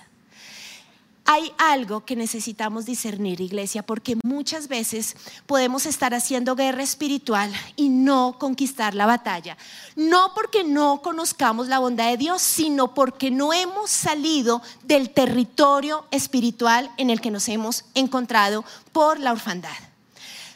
hay 1.31 1.53
algo 1.57 2.03
que 2.03 2.17
necesitamos 2.17 2.85
discernir, 2.85 3.39
iglesia, 3.39 3.83
porque 3.83 4.17
muchas 4.21 4.67
veces 4.67 5.15
podemos 5.45 5.85
estar 5.85 6.13
haciendo 6.13 6.57
guerra 6.57 6.83
espiritual 6.83 7.53
y 7.77 7.87
no 7.87 8.35
conquistar 8.37 8.95
la 8.95 9.05
batalla. 9.05 9.55
No 9.95 10.33
porque 10.35 10.65
no 10.65 11.01
conozcamos 11.01 11.69
la 11.69 11.79
bondad 11.79 12.09
de 12.09 12.17
Dios, 12.17 12.41
sino 12.41 12.93
porque 12.93 13.31
no 13.31 13.53
hemos 13.53 13.89
salido 13.89 14.61
del 14.83 15.11
territorio 15.11 16.05
espiritual 16.11 16.91
en 16.97 17.09
el 17.09 17.21
que 17.21 17.31
nos 17.31 17.47
hemos 17.47 17.85
encontrado 17.93 18.65
por 18.91 19.17
la 19.17 19.31
orfandad. 19.31 19.69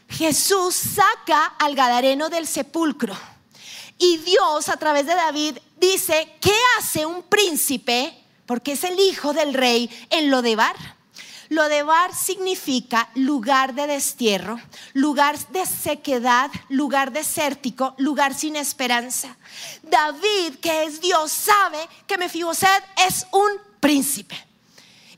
Jesús 0.09 0.75
saca 0.75 1.45
al 1.57 1.75
Gadareno 1.75 2.27
del 2.27 2.47
sepulcro 2.47 3.15
y 3.97 4.17
Dios 4.17 4.67
a 4.67 4.75
través 4.75 5.05
de 5.05 5.15
David 5.15 5.57
dice, 5.79 6.35
¿qué 6.41 6.53
hace 6.77 7.05
un 7.05 7.23
príncipe? 7.23 8.24
Porque 8.45 8.73
es 8.73 8.83
el 8.83 8.99
hijo 8.99 9.33
del 9.33 9.53
rey 9.53 9.89
en 10.09 10.29
Lodebar. 10.29 10.75
Lodebar 11.49 12.15
significa 12.15 13.09
lugar 13.13 13.75
de 13.75 13.85
destierro, 13.85 14.59
lugar 14.93 15.37
de 15.49 15.65
sequedad, 15.65 16.49
lugar 16.69 17.11
desértico, 17.11 17.93
lugar 17.97 18.33
sin 18.33 18.55
esperanza. 18.55 19.37
David, 19.83 20.55
que 20.61 20.85
es 20.85 21.01
Dios, 21.01 21.31
sabe 21.31 21.77
que 22.07 22.17
Mefiboset 22.17 22.83
es 23.07 23.27
un 23.31 23.51
príncipe. 23.79 24.35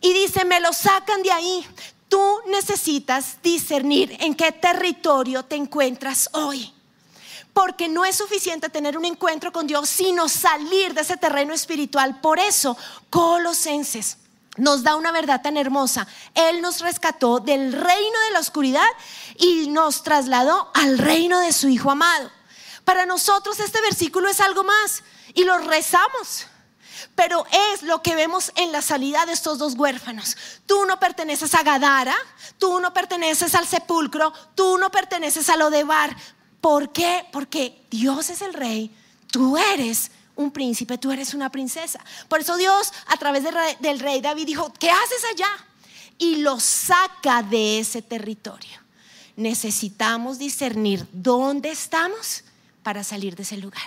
Y 0.01 0.13
dice, 0.13 0.43
me 0.43 0.59
lo 0.59 0.73
sacan 0.73 1.23
de 1.23 1.31
ahí. 1.31 1.65
Tú 2.09 2.21
necesitas 2.47 3.41
discernir 3.41 4.15
en 4.19 4.35
qué 4.35 4.51
territorio 4.51 5.43
te 5.43 5.55
encuentras 5.55 6.29
hoy 6.33 6.73
porque 7.57 7.89
no 7.89 8.05
es 8.05 8.15
suficiente 8.15 8.69
tener 8.69 8.99
un 8.99 9.05
encuentro 9.05 9.51
con 9.51 9.65
Dios, 9.65 9.89
sino 9.89 10.29
salir 10.29 10.93
de 10.93 11.01
ese 11.01 11.17
terreno 11.17 11.55
espiritual. 11.55 12.21
Por 12.21 12.37
eso, 12.37 12.77
Colosenses 13.09 14.17
nos 14.57 14.83
da 14.83 14.95
una 14.95 15.11
verdad 15.11 15.41
tan 15.41 15.57
hermosa. 15.57 16.05
Él 16.35 16.61
nos 16.61 16.81
rescató 16.81 17.39
del 17.39 17.73
reino 17.73 18.19
de 18.27 18.31
la 18.33 18.41
oscuridad 18.41 18.85
y 19.39 19.69
nos 19.69 20.03
trasladó 20.03 20.69
al 20.75 20.99
reino 20.99 21.39
de 21.39 21.51
su 21.51 21.67
Hijo 21.67 21.89
amado. 21.89 22.29
Para 22.85 23.07
nosotros 23.07 23.59
este 23.59 23.81
versículo 23.81 24.29
es 24.29 24.39
algo 24.39 24.63
más 24.63 25.01
y 25.33 25.43
lo 25.43 25.57
rezamos. 25.57 26.45
Pero 27.15 27.43
es 27.73 27.81
lo 27.81 28.03
que 28.03 28.15
vemos 28.15 28.51
en 28.55 28.71
la 28.71 28.83
salida 28.83 29.25
de 29.25 29.33
estos 29.33 29.57
dos 29.57 29.73
huérfanos. 29.73 30.37
Tú 30.67 30.85
no 30.85 30.99
perteneces 30.99 31.55
a 31.55 31.63
Gadara, 31.63 32.15
tú 32.59 32.79
no 32.79 32.93
perteneces 32.93 33.55
al 33.55 33.65
sepulcro, 33.65 34.31
tú 34.53 34.77
no 34.77 34.91
perteneces 34.91 35.49
a 35.49 35.57
lo 35.57 35.71
de 35.71 35.83
Bar, 35.83 36.15
¿Por 36.61 36.91
qué? 36.91 37.25
Porque 37.31 37.81
Dios 37.89 38.29
es 38.29 38.41
el 38.41 38.53
rey, 38.53 38.91
tú 39.31 39.57
eres 39.57 40.11
un 40.35 40.51
príncipe, 40.51 40.97
tú 40.97 41.11
eres 41.11 41.33
una 41.33 41.51
princesa. 41.51 41.99
Por 42.27 42.39
eso 42.39 42.57
Dios 42.57 42.93
a 43.07 43.17
través 43.17 43.43
del 43.79 43.99
rey 43.99 44.21
David 44.21 44.45
dijo, 44.45 44.71
¿qué 44.79 44.89
haces 44.89 45.23
allá? 45.33 45.49
Y 46.17 46.37
lo 46.37 46.59
saca 46.59 47.43
de 47.43 47.79
ese 47.79 48.01
territorio. 48.01 48.79
Necesitamos 49.35 50.39
discernir 50.39 51.07
dónde 51.11 51.69
estamos 51.69 52.43
para 52.83 53.03
salir 53.03 53.35
de 53.35 53.43
ese 53.43 53.57
lugar. 53.57 53.85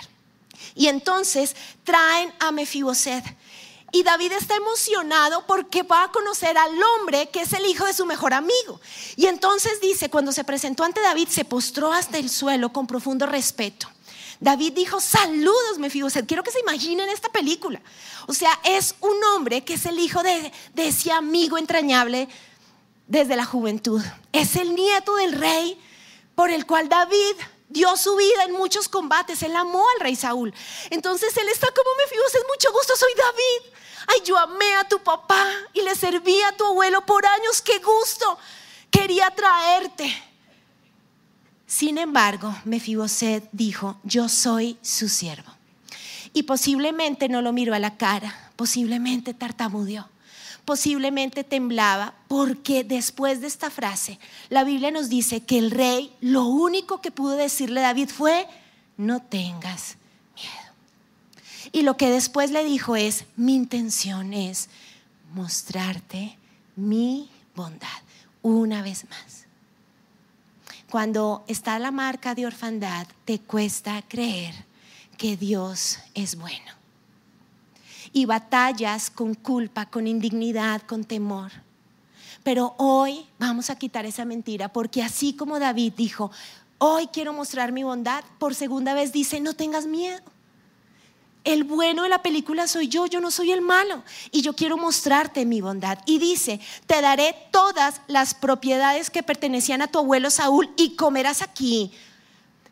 Y 0.75 0.87
entonces 0.87 1.55
traen 1.83 2.33
a 2.39 2.51
Mefiboset 2.51 3.23
y 3.91 4.03
David 4.03 4.31
está 4.33 4.55
emocionado 4.55 5.45
porque 5.45 5.83
va 5.83 6.03
a 6.03 6.11
conocer 6.11 6.57
al 6.57 6.81
hombre 6.81 7.29
que 7.29 7.41
es 7.41 7.53
el 7.53 7.65
hijo 7.65 7.85
de 7.85 7.93
su 7.93 8.05
mejor 8.05 8.33
amigo. 8.33 8.79
Y 9.17 9.25
entonces 9.25 9.81
dice, 9.81 10.09
cuando 10.09 10.31
se 10.31 10.43
presentó 10.43 10.83
ante 10.83 11.01
David, 11.01 11.27
se 11.27 11.45
postró 11.45 11.91
hasta 11.91 12.17
el 12.17 12.29
suelo 12.29 12.71
con 12.71 12.87
profundo 12.87 13.25
respeto. 13.25 13.87
David 14.39 14.73
dijo, 14.73 14.99
saludos 14.99 15.77
Mefiboset, 15.77 16.25
quiero 16.25 16.43
que 16.43 16.51
se 16.51 16.61
imaginen 16.61 17.09
esta 17.09 17.29
película. 17.29 17.81
O 18.27 18.33
sea, 18.33 18.59
es 18.63 18.95
un 19.01 19.23
hombre 19.35 19.63
que 19.63 19.75
es 19.75 19.85
el 19.85 19.99
hijo 19.99 20.23
de, 20.23 20.51
de 20.73 20.87
ese 20.87 21.11
amigo 21.11 21.57
entrañable 21.57 22.27
desde 23.07 23.35
la 23.35 23.45
juventud. 23.45 24.01
Es 24.31 24.55
el 24.55 24.73
nieto 24.73 25.15
del 25.17 25.33
rey 25.33 25.79
por 26.33 26.49
el 26.49 26.65
cual 26.65 26.89
David 26.89 27.35
dio 27.71 27.95
su 27.97 28.15
vida 28.15 28.43
en 28.45 28.53
muchos 28.53 28.87
combates. 28.87 29.41
Él 29.43 29.55
amó 29.55 29.83
al 29.95 30.01
rey 30.01 30.15
Saúl. 30.15 30.53
Entonces 30.89 31.35
él 31.37 31.47
está 31.49 31.67
como 31.67 31.89
Mefiboset, 31.97 32.43
mucho 32.47 32.71
gusto, 32.71 32.95
soy 32.95 33.11
David. 33.15 33.75
Ay, 34.07 34.21
yo 34.25 34.37
amé 34.37 34.75
a 34.75 34.87
tu 34.87 34.99
papá 34.99 35.47
y 35.73 35.81
le 35.81 35.95
serví 35.95 36.41
a 36.41 36.55
tu 36.57 36.65
abuelo 36.65 37.05
por 37.05 37.25
años, 37.25 37.61
qué 37.61 37.79
gusto. 37.79 38.37
Quería 38.89 39.29
traerte. 39.31 40.11
Sin 41.65 41.97
embargo, 41.97 42.53
Mefiboset 42.65 43.47
dijo, 43.53 43.97
yo 44.03 44.27
soy 44.27 44.77
su 44.81 45.07
siervo. 45.07 45.49
Y 46.33 46.43
posiblemente 46.43 47.29
no 47.29 47.41
lo 47.41 47.53
miró 47.53 47.73
a 47.73 47.79
la 47.79 47.97
cara, 47.97 48.51
posiblemente 48.55 49.33
tartamudeó, 49.33 50.09
posiblemente 50.65 51.43
temblaba, 51.43 52.13
porque 52.27 52.83
después 52.83 53.41
de 53.41 53.47
esta 53.47 53.69
frase, 53.69 54.19
la 54.49 54.63
Biblia 54.63 54.91
nos 54.91 55.09
dice 55.09 55.41
que 55.41 55.57
el 55.57 55.71
rey 55.71 56.13
lo 56.21 56.45
único 56.45 57.01
que 57.01 57.11
pudo 57.11 57.35
decirle 57.35 57.79
a 57.81 57.83
David 57.83 58.09
fue, 58.09 58.47
no 58.97 59.21
tengas 59.21 59.97
y 61.71 61.83
lo 61.83 61.95
que 61.97 62.09
después 62.09 62.51
le 62.51 62.63
dijo 62.63 62.95
es, 62.95 63.25
mi 63.35 63.55
intención 63.55 64.33
es 64.33 64.69
mostrarte 65.33 66.37
mi 66.75 67.29
bondad 67.55 67.87
una 68.41 68.81
vez 68.81 69.05
más. 69.09 69.45
Cuando 70.89 71.45
está 71.47 71.79
la 71.79 71.91
marca 71.91 72.35
de 72.35 72.45
orfandad, 72.45 73.07
te 73.23 73.39
cuesta 73.39 74.01
creer 74.01 74.53
porque 75.11 75.37
Dios 75.37 75.99
es 76.15 76.35
bueno. 76.35 76.80
Y 78.13 78.25
batallas 78.25 79.09
con 79.09 79.33
culpa, 79.33 79.85
con 79.85 80.07
indignidad, 80.07 80.81
con 80.81 81.03
temor. 81.03 81.51
Pero 82.43 82.75
hoy 82.77 83.25
vamos 83.39 83.69
a 83.69 83.77
quitar 83.77 84.05
esa 84.05 84.25
mentira, 84.25 84.69
porque 84.73 85.03
así 85.03 85.33
como 85.33 85.59
David 85.59 85.93
dijo, 85.95 86.31
hoy 86.77 87.07
quiero 87.07 87.33
mostrar 87.33 87.71
mi 87.71 87.83
bondad, 87.83 88.23
por 88.39 88.55
segunda 88.55 88.93
vez 88.93 89.11
dice, 89.11 89.39
no 89.39 89.53
tengas 89.53 89.85
miedo. 89.85 90.21
El 91.43 91.63
bueno 91.63 92.03
de 92.03 92.09
la 92.09 92.21
película 92.21 92.67
soy 92.67 92.87
yo, 92.87 93.07
yo 93.07 93.19
no 93.19 93.31
soy 93.31 93.51
el 93.51 93.61
malo. 93.61 94.03
Y 94.31 94.41
yo 94.41 94.53
quiero 94.53 94.77
mostrarte 94.77 95.45
mi 95.45 95.59
bondad. 95.59 95.97
Y 96.05 96.19
dice, 96.19 96.59
te 96.85 97.01
daré 97.01 97.35
todas 97.51 98.01
las 98.07 98.35
propiedades 98.35 99.09
que 99.09 99.23
pertenecían 99.23 99.81
a 99.81 99.87
tu 99.87 99.99
abuelo 99.99 100.29
Saúl 100.29 100.69
y 100.77 100.95
comerás 100.95 101.41
aquí 101.41 101.91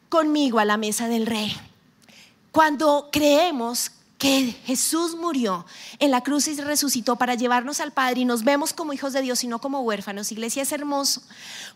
conmigo 0.08 0.60
a 0.60 0.66
la 0.66 0.78
mesa 0.78 1.08
del 1.08 1.26
rey. 1.26 1.56
Cuando 2.52 3.10
creemos 3.12 3.92
que 4.20 4.54
Jesús 4.66 5.16
murió 5.16 5.66
en 5.98 6.12
la 6.12 6.22
cruz 6.22 6.48
y 6.50 6.56
resucitó 6.60 7.16
para 7.16 7.36
llevarnos 7.36 7.80
al 7.80 7.94
Padre 7.94 8.20
y 8.20 8.26
nos 8.26 8.44
vemos 8.44 8.74
como 8.74 8.92
hijos 8.92 9.14
de 9.14 9.22
Dios 9.22 9.46
y 9.46 9.48
no 9.48 9.60
como 9.60 9.80
huérfanos. 9.80 10.34
Iglesia 10.34 10.64
es 10.64 10.72
hermoso, 10.74 11.24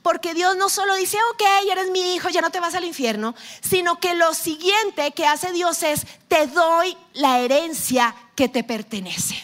porque 0.02 0.34
Dios 0.34 0.58
no 0.58 0.68
solo 0.68 0.94
dice, 0.96 1.18
ok, 1.32 1.42
eres 1.72 1.90
mi 1.90 2.14
hijo, 2.14 2.30
ya 2.30 2.42
no 2.42 2.52
te 2.52 2.60
vas 2.60 2.76
al 2.76 2.84
infierno, 2.84 3.34
sino 3.62 3.98
que 4.02 4.14
lo 4.14 4.34
siguiente 4.34 5.14
que 5.14 5.26
hace 5.26 5.54
Dios 5.54 5.84
es, 5.84 6.06
te 6.28 6.48
doy 6.48 6.98
la 7.14 7.40
herencia 7.40 8.14
que 8.36 8.50
te 8.50 8.66
pertenece. 8.66 9.42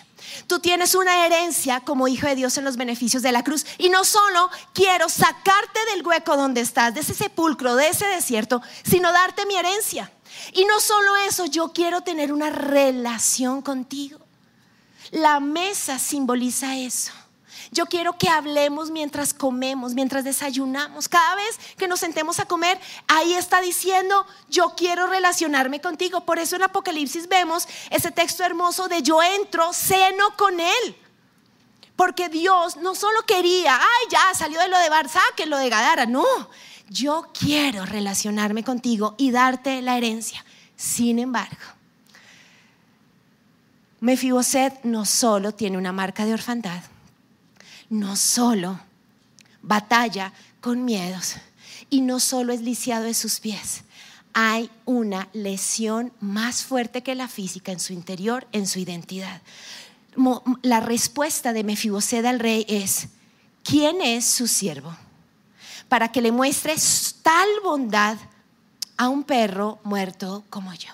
Tú 0.47 0.59
tienes 0.59 0.93
una 0.93 1.25
herencia 1.25 1.79
como 1.79 2.07
hijo 2.09 2.27
de 2.27 2.35
Dios 2.35 2.57
en 2.57 2.65
los 2.65 2.75
beneficios 2.75 3.23
de 3.23 3.31
la 3.31 3.43
cruz. 3.43 3.65
Y 3.77 3.89
no 3.89 4.03
solo 4.03 4.49
quiero 4.73 5.07
sacarte 5.07 5.79
del 5.93 6.05
hueco 6.05 6.35
donde 6.35 6.61
estás, 6.61 6.93
de 6.93 7.01
ese 7.01 7.13
sepulcro, 7.13 7.75
de 7.75 7.87
ese 7.87 8.07
desierto, 8.07 8.61
sino 8.83 9.11
darte 9.11 9.45
mi 9.45 9.55
herencia. 9.55 10.11
Y 10.53 10.65
no 10.65 10.79
solo 10.79 11.15
eso, 11.17 11.45
yo 11.45 11.71
quiero 11.73 12.01
tener 12.01 12.31
una 12.33 12.49
relación 12.49 13.61
contigo. 13.61 14.19
La 15.11 15.39
mesa 15.39 15.99
simboliza 15.99 16.77
eso. 16.77 17.13
Yo 17.71 17.85
quiero 17.85 18.17
que 18.17 18.29
hablemos 18.29 18.89
mientras 18.89 19.33
comemos, 19.33 19.93
mientras 19.93 20.23
desayunamos. 20.23 21.07
Cada 21.07 21.35
vez 21.35 21.59
que 21.77 21.87
nos 21.87 21.99
sentemos 21.99 22.39
a 22.39 22.45
comer, 22.45 22.79
ahí 23.07 23.33
está 23.33 23.61
diciendo, 23.61 24.25
yo 24.49 24.73
quiero 24.75 25.07
relacionarme 25.07 25.79
contigo. 25.79 26.21
Por 26.21 26.39
eso 26.39 26.55
en 26.55 26.63
Apocalipsis 26.63 27.27
vemos 27.27 27.67
ese 27.91 28.11
texto 28.11 28.43
hermoso 28.43 28.87
de 28.87 29.03
yo 29.03 29.21
entro, 29.21 29.71
ceno 29.73 30.35
con 30.35 30.59
él. 30.59 30.97
Porque 31.95 32.29
Dios 32.29 32.77
no 32.77 32.95
solo 32.95 33.23
quería, 33.27 33.75
ay, 33.77 34.07
ya 34.09 34.33
salió 34.33 34.59
de 34.61 34.69
lo 34.69 34.79
de 34.79 34.89
Barça, 34.89 35.21
que 35.35 35.45
lo 35.45 35.57
de 35.57 35.69
Gadara. 35.69 36.05
No, 36.05 36.25
yo 36.89 37.27
quiero 37.37 37.85
relacionarme 37.85 38.63
contigo 38.63 39.15
y 39.17 39.31
darte 39.31 39.81
la 39.81 39.97
herencia. 39.97 40.43
Sin 40.75 41.19
embargo, 41.19 41.57
Mefiboset 43.99 44.83
no 44.83 45.05
solo 45.05 45.53
tiene 45.53 45.77
una 45.77 45.91
marca 45.91 46.25
de 46.25 46.33
orfandad, 46.33 46.83
no 47.89 48.15
solo 48.15 48.79
batalla 49.61 50.33
con 50.61 50.85
miedos 50.85 51.35
y 51.89 52.01
no 52.01 52.19
solo 52.19 52.53
es 52.53 52.61
lisiado 52.61 53.03
de 53.03 53.13
sus 53.13 53.39
pies, 53.39 53.83
hay 54.33 54.69
una 54.85 55.27
lesión 55.33 56.13
más 56.21 56.63
fuerte 56.63 57.03
que 57.03 57.15
la 57.15 57.27
física 57.27 57.71
en 57.71 57.79
su 57.79 57.93
interior, 57.93 58.47
en 58.51 58.67
su 58.67 58.79
identidad. 58.79 59.41
La 60.61 60.79
respuesta 60.79 61.51
de 61.51 61.63
Mefiboset 61.63 62.25
al 62.25 62.39
rey 62.39 62.65
es, 62.69 63.07
¿quién 63.63 64.01
es 64.01 64.25
su 64.25 64.47
siervo? 64.47 64.95
Para 65.89 66.11
que 66.11 66.21
le 66.21 66.31
muestre 66.31 66.75
tal 67.23 67.49
bondad 67.63 68.17
a 68.95 69.09
un 69.09 69.23
perro 69.23 69.79
muerto 69.83 70.43
como 70.49 70.73
yo. 70.73 70.91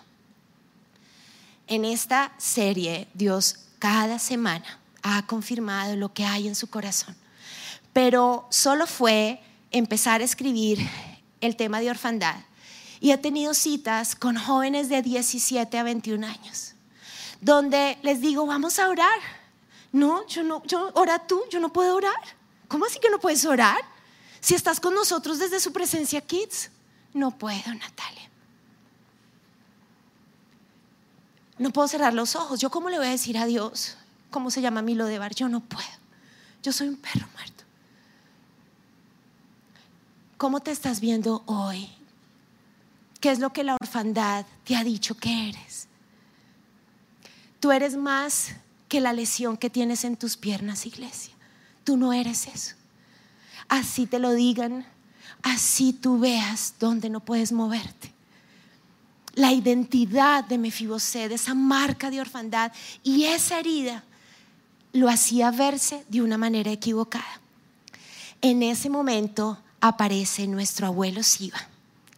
En 1.67 1.83
esta 1.85 2.31
serie, 2.37 3.07
Dios 3.13 3.57
cada 3.77 4.17
semana 4.19 4.79
ha 5.03 5.27
confirmado 5.27 5.95
lo 5.95 6.13
que 6.13 6.25
hay 6.25 6.47
en 6.47 6.55
su 6.55 6.67
corazón, 6.67 7.15
pero 7.93 8.47
solo 8.49 8.87
fue 8.87 9.41
empezar 9.71 10.21
a 10.21 10.23
escribir 10.23 10.79
el 11.41 11.55
tema 11.55 11.79
de 11.81 11.89
orfandad 11.89 12.37
y 12.99 13.11
he 13.11 13.17
tenido 13.17 13.53
citas 13.53 14.15
con 14.15 14.37
jóvenes 14.37 14.89
de 14.89 15.01
17 15.01 15.77
a 15.77 15.83
21 15.83 16.25
años, 16.25 16.73
donde 17.41 17.97
les 18.01 18.21
digo, 18.21 18.45
vamos 18.45 18.79
a 18.79 18.89
orar. 18.89 19.19
No, 19.91 20.25
yo 20.27 20.43
no, 20.43 20.63
yo, 20.63 20.91
ora 20.93 21.19
tú, 21.19 21.41
yo 21.49 21.59
no 21.59 21.71
puedo 21.71 21.95
orar. 21.95 22.13
¿Cómo 22.67 22.85
así 22.85 22.99
que 22.99 23.09
no 23.09 23.19
puedes 23.19 23.45
orar? 23.45 23.77
Si 24.45 24.53
estás 24.53 24.79
con 24.79 24.93
nosotros 24.93 25.39
desde 25.39 25.59
su 25.59 25.73
presencia, 25.73 26.21
kids, 26.21 26.69
no 27.15 27.35
puedo, 27.35 27.73
Natalia. 27.73 28.29
No 31.57 31.71
puedo 31.71 31.87
cerrar 31.87 32.13
los 32.13 32.35
ojos. 32.35 32.59
¿Yo 32.59 32.69
cómo 32.69 32.91
le 32.91 32.99
voy 32.99 33.07
a 33.07 33.09
decir 33.09 33.39
a 33.39 33.47
Dios 33.47 33.97
cómo 34.29 34.51
se 34.51 34.61
llama 34.61 34.83
mi 34.83 34.93
Lodebar? 34.93 35.33
Yo 35.33 35.49
no 35.49 35.61
puedo. 35.61 35.89
Yo 36.61 36.71
soy 36.71 36.89
un 36.89 36.97
perro 36.97 37.27
muerto. 37.33 37.63
¿Cómo 40.37 40.59
te 40.59 40.69
estás 40.69 40.99
viendo 40.99 41.41
hoy? 41.47 41.89
¿Qué 43.19 43.31
es 43.31 43.39
lo 43.39 43.51
que 43.51 43.63
la 43.63 43.77
orfandad 43.81 44.45
te 44.63 44.75
ha 44.75 44.83
dicho 44.83 45.17
que 45.17 45.49
eres? 45.49 45.87
Tú 47.59 47.71
eres 47.71 47.97
más 47.97 48.49
que 48.89 49.01
la 49.01 49.11
lesión 49.11 49.57
que 49.57 49.71
tienes 49.71 50.03
en 50.03 50.17
tus 50.17 50.37
piernas, 50.37 50.85
iglesia. 50.85 51.33
Tú 51.83 51.97
no 51.97 52.13
eres 52.13 52.45
eso 52.45 52.75
así 53.67 54.05
te 54.05 54.19
lo 54.19 54.33
digan, 54.33 54.85
así 55.43 55.93
tú 55.93 56.19
veas 56.19 56.75
dónde 56.79 57.09
no 57.09 57.19
puedes 57.19 57.51
moverte. 57.51 58.13
La 59.33 59.51
identidad 59.51 60.45
de 60.45 60.57
Mefiboset, 60.57 61.31
esa 61.31 61.53
marca 61.53 62.09
de 62.09 62.21
orfandad 62.21 62.71
y 63.03 63.25
esa 63.25 63.59
herida 63.59 64.03
lo 64.93 65.09
hacía 65.09 65.51
verse 65.51 66.05
de 66.07 66.21
una 66.21 66.37
manera 66.37 66.71
equivocada. 66.71 67.41
En 68.41 68.63
ese 68.63 68.89
momento 68.89 69.57
aparece 69.81 70.47
nuestro 70.47 70.87
abuelo 70.87 71.21
Siba, 71.21 71.67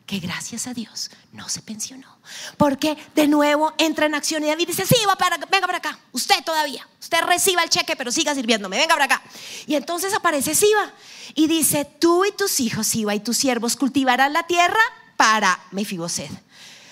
que 0.07 0.19
gracias 0.19 0.67
a 0.67 0.73
Dios 0.73 1.11
no 1.33 1.49
se 1.49 1.61
pensionó. 1.61 2.07
Porque 2.55 2.97
de 3.13 3.27
nuevo 3.27 3.73
entra 3.77 4.05
en 4.05 4.15
acción 4.15 4.41
y 4.43 4.47
David 4.47 4.67
dice, 4.67 4.85
sí, 4.85 4.95
para, 5.19 5.37
venga 5.37 5.67
para 5.67 5.77
acá, 5.77 5.99
usted 6.13 6.43
todavía, 6.45 6.87
usted 6.99 7.19
reciba 7.23 7.61
el 7.61 7.69
cheque, 7.69 7.95
pero 7.97 8.09
siga 8.11 8.33
sirviéndome, 8.33 8.77
venga 8.77 8.95
para 8.95 9.05
acá. 9.05 9.21
Y 9.67 9.75
entonces 9.75 10.13
aparece 10.13 10.55
Siba 10.55 10.93
y 11.35 11.47
dice, 11.47 11.85
tú 11.85 12.23
y 12.23 12.31
tus 12.31 12.61
hijos, 12.61 12.87
Siba, 12.87 13.13
y 13.15 13.19
tus 13.19 13.37
siervos 13.37 13.75
cultivarán 13.75 14.31
la 14.31 14.43
tierra 14.43 14.79
para 15.17 15.59
Mefiboset, 15.71 16.31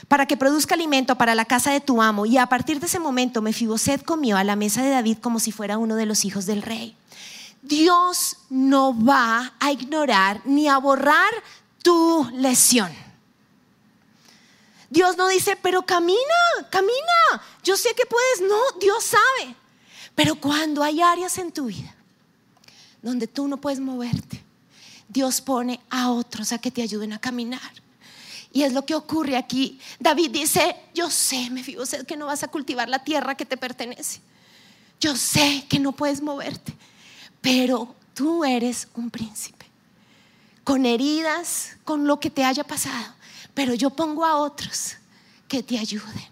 para 0.09 0.25
que 0.25 0.35
produzca 0.35 0.75
alimento 0.75 1.15
para 1.15 1.35
la 1.35 1.45
casa 1.45 1.71
de 1.71 1.79
tu 1.79 2.01
amo. 2.01 2.25
Y 2.25 2.37
a 2.37 2.47
partir 2.47 2.81
de 2.81 2.87
ese 2.87 2.99
momento 2.99 3.41
Mefiboset 3.41 4.03
comió 4.03 4.35
a 4.35 4.43
la 4.43 4.57
mesa 4.57 4.83
de 4.83 4.89
David 4.89 5.19
como 5.19 5.39
si 5.39 5.53
fuera 5.53 5.77
uno 5.77 5.95
de 5.95 6.05
los 6.05 6.25
hijos 6.25 6.45
del 6.45 6.61
rey. 6.61 6.97
Dios 7.61 8.37
no 8.49 8.93
va 8.93 9.53
a 9.59 9.71
ignorar 9.71 10.41
ni 10.43 10.67
a 10.67 10.77
borrar 10.77 11.31
tu 11.81 12.29
lesión. 12.33 13.04
Dios 14.89 15.17
no 15.17 15.27
dice, 15.27 15.57
pero 15.61 15.83
camina, 15.83 16.19
camina. 16.69 17.41
Yo 17.63 17.75
sé 17.77 17.89
que 17.95 18.05
puedes. 18.05 18.41
No, 18.41 18.79
Dios 18.79 19.03
sabe. 19.03 19.55
Pero 20.13 20.35
cuando 20.35 20.83
hay 20.83 21.01
áreas 21.01 21.37
en 21.37 21.51
tu 21.51 21.65
vida 21.65 21.93
donde 23.01 23.27
tú 23.27 23.47
no 23.47 23.57
puedes 23.57 23.79
moverte, 23.79 24.41
Dios 25.07 25.41
pone 25.41 25.79
a 25.89 26.11
otros 26.11 26.51
a 26.51 26.57
que 26.57 26.71
te 26.71 26.81
ayuden 26.81 27.13
a 27.13 27.19
caminar. 27.19 27.71
Y 28.51 28.63
es 28.63 28.71
lo 28.71 28.85
que 28.85 28.95
ocurre 28.95 29.35
aquí. 29.35 29.79
David 29.99 30.31
dice, 30.31 30.75
yo 30.93 31.09
sé, 31.09 31.49
me 31.49 31.61
fijo, 31.61 31.85
sé 31.85 32.05
que 32.05 32.15
no 32.15 32.27
vas 32.27 32.43
a 32.43 32.47
cultivar 32.47 32.87
la 32.87 33.03
tierra 33.03 33.35
que 33.35 33.45
te 33.45 33.57
pertenece. 33.57 34.21
Yo 34.99 35.15
sé 35.17 35.65
que 35.67 35.77
no 35.77 35.91
puedes 35.91 36.21
moverte, 36.21 36.73
pero 37.41 37.93
tú 38.13 38.45
eres 38.45 38.87
un 38.95 39.11
príncipe, 39.11 39.65
con 40.63 40.85
heridas, 40.85 41.75
con 41.83 42.07
lo 42.07 42.21
que 42.21 42.29
te 42.29 42.45
haya 42.45 42.63
pasado 42.63 43.13
pero 43.55 43.73
yo 43.73 43.89
pongo 43.89 44.23
a 44.23 44.35
otros 44.37 44.97
que 45.47 45.63
te 45.63 45.79
ayuden. 45.79 46.23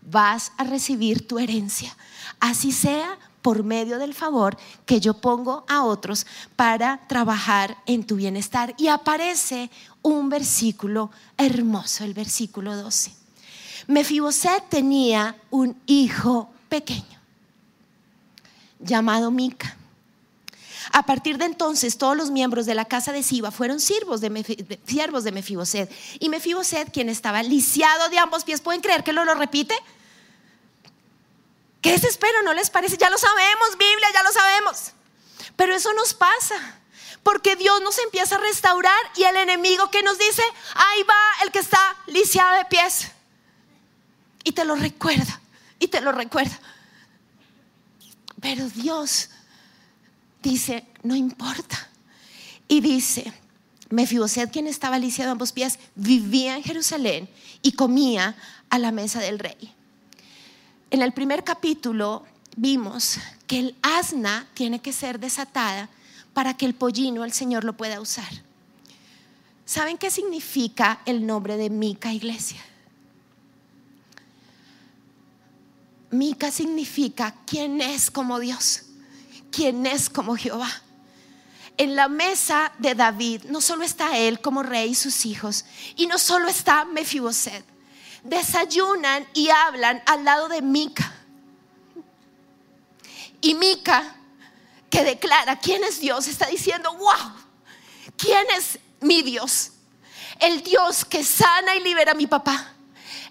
Vas 0.00 0.52
a 0.56 0.64
recibir 0.64 1.28
tu 1.28 1.38
herencia, 1.38 1.94
así 2.40 2.72
sea 2.72 3.18
por 3.42 3.62
medio 3.62 3.98
del 3.98 4.14
favor 4.14 4.56
que 4.86 5.00
yo 5.00 5.14
pongo 5.14 5.64
a 5.68 5.84
otros 5.84 6.26
para 6.56 7.06
trabajar 7.08 7.76
en 7.84 8.04
tu 8.04 8.16
bienestar. 8.16 8.74
Y 8.78 8.88
aparece 8.88 9.70
un 10.00 10.30
versículo 10.30 11.10
hermoso, 11.36 12.04
el 12.04 12.14
versículo 12.14 12.74
12. 12.76 13.12
Mefiboset 13.86 14.68
tenía 14.68 15.36
un 15.50 15.76
hijo 15.86 16.50
pequeño 16.68 17.18
llamado 18.80 19.30
Mica. 19.30 19.77
A 20.92 21.04
partir 21.04 21.38
de 21.38 21.44
entonces, 21.44 21.98
todos 21.98 22.16
los 22.16 22.30
miembros 22.30 22.66
de 22.66 22.74
la 22.74 22.84
casa 22.84 23.12
de 23.12 23.22
Siba 23.22 23.50
fueron 23.50 23.80
siervos 23.80 24.20
de, 24.20 24.30
Mefiboset. 24.30 25.90
Y 26.18 26.28
Mefiboset, 26.28 26.90
quien 26.92 27.08
estaba 27.08 27.42
lisiado 27.42 28.08
de 28.08 28.18
ambos 28.18 28.44
pies, 28.44 28.60
¿pueden 28.60 28.80
creer 28.80 29.04
que 29.04 29.12
lo, 29.12 29.24
lo 29.24 29.34
repite? 29.34 29.74
¿Qué 31.82 31.92
desespero? 31.92 32.42
¿No 32.42 32.54
les 32.54 32.70
parece? 32.70 32.96
Ya 32.96 33.10
lo 33.10 33.18
sabemos, 33.18 33.76
Biblia, 33.78 34.08
ya 34.12 34.22
lo 34.22 34.32
sabemos. 34.32 34.92
Pero 35.56 35.74
eso 35.74 35.92
nos 35.92 36.14
pasa. 36.14 36.80
Porque 37.22 37.56
Dios 37.56 37.82
nos 37.82 37.98
empieza 37.98 38.36
a 38.36 38.38
restaurar 38.38 38.98
y 39.16 39.24
el 39.24 39.36
enemigo 39.36 39.90
que 39.90 40.02
nos 40.02 40.18
dice, 40.18 40.42
ahí 40.74 41.02
va 41.02 41.44
el 41.44 41.50
que 41.50 41.58
está 41.58 41.96
lisiado 42.06 42.56
de 42.56 42.64
pies. 42.64 43.12
y 44.44 44.52
te 44.52 44.64
lo 44.64 44.74
recuerda 44.76 45.40
y 45.78 45.88
te 45.88 46.00
lo 46.00 46.12
recuerda. 46.12 46.58
Pero 48.40 48.68
Dios 48.70 49.30
dice, 50.42 50.84
no 51.02 51.14
importa. 51.16 51.88
Y 52.68 52.80
dice, 52.80 53.32
Mefiboset, 53.90 54.50
quien 54.50 54.66
estaba 54.66 54.98
lisiado 54.98 55.30
a 55.30 55.32
ambos 55.32 55.52
pies, 55.52 55.78
vivía 55.94 56.56
en 56.56 56.62
Jerusalén 56.62 57.28
y 57.62 57.72
comía 57.72 58.36
a 58.70 58.78
la 58.78 58.92
mesa 58.92 59.20
del 59.20 59.38
rey. 59.38 59.74
En 60.90 61.02
el 61.02 61.12
primer 61.12 61.44
capítulo 61.44 62.24
vimos 62.56 63.18
que 63.46 63.58
el 63.58 63.76
asna 63.82 64.48
tiene 64.54 64.80
que 64.80 64.92
ser 64.92 65.18
desatada 65.18 65.88
para 66.34 66.56
que 66.56 66.66
el 66.66 66.74
pollino 66.74 67.24
el 67.24 67.32
Señor 67.32 67.64
lo 67.64 67.76
pueda 67.76 68.00
usar. 68.00 68.28
¿Saben 69.64 69.98
qué 69.98 70.10
significa 70.10 71.00
el 71.04 71.26
nombre 71.26 71.56
de 71.56 71.68
Mica 71.68 72.12
Iglesia? 72.12 72.60
Mica 76.10 76.50
significa 76.50 77.34
quién 77.46 77.82
es 77.82 78.10
como 78.10 78.38
Dios, 78.38 78.84
quién 79.50 79.86
es 79.86 80.10
como 80.10 80.36
Jehová. 80.36 80.70
En 81.76 81.94
la 81.94 82.08
mesa 82.08 82.72
de 82.78 82.94
David 82.94 83.44
no 83.44 83.60
solo 83.60 83.84
está 83.84 84.16
él 84.16 84.40
como 84.40 84.62
rey 84.62 84.90
y 84.90 84.94
sus 84.94 85.26
hijos, 85.26 85.64
y 85.96 86.06
no 86.06 86.18
solo 86.18 86.48
está 86.48 86.84
Mefiboset. 86.84 87.64
Desayunan 88.24 89.26
y 89.34 89.48
hablan 89.48 90.02
al 90.06 90.24
lado 90.24 90.48
de 90.48 90.60
Mica. 90.60 91.14
Y 93.40 93.54
Mica, 93.54 94.16
que 94.90 95.04
declara 95.04 95.58
quién 95.60 95.84
es 95.84 96.00
Dios, 96.00 96.26
está 96.26 96.46
diciendo, 96.46 96.92
wow, 96.94 97.32
¿quién 98.16 98.44
es 98.56 98.78
mi 99.00 99.22
Dios? 99.22 99.70
El 100.40 100.62
Dios 100.62 101.04
que 101.04 101.22
sana 101.22 101.76
y 101.76 101.80
libera 101.80 102.12
a 102.12 102.16
mi 102.16 102.26
papá. 102.26 102.74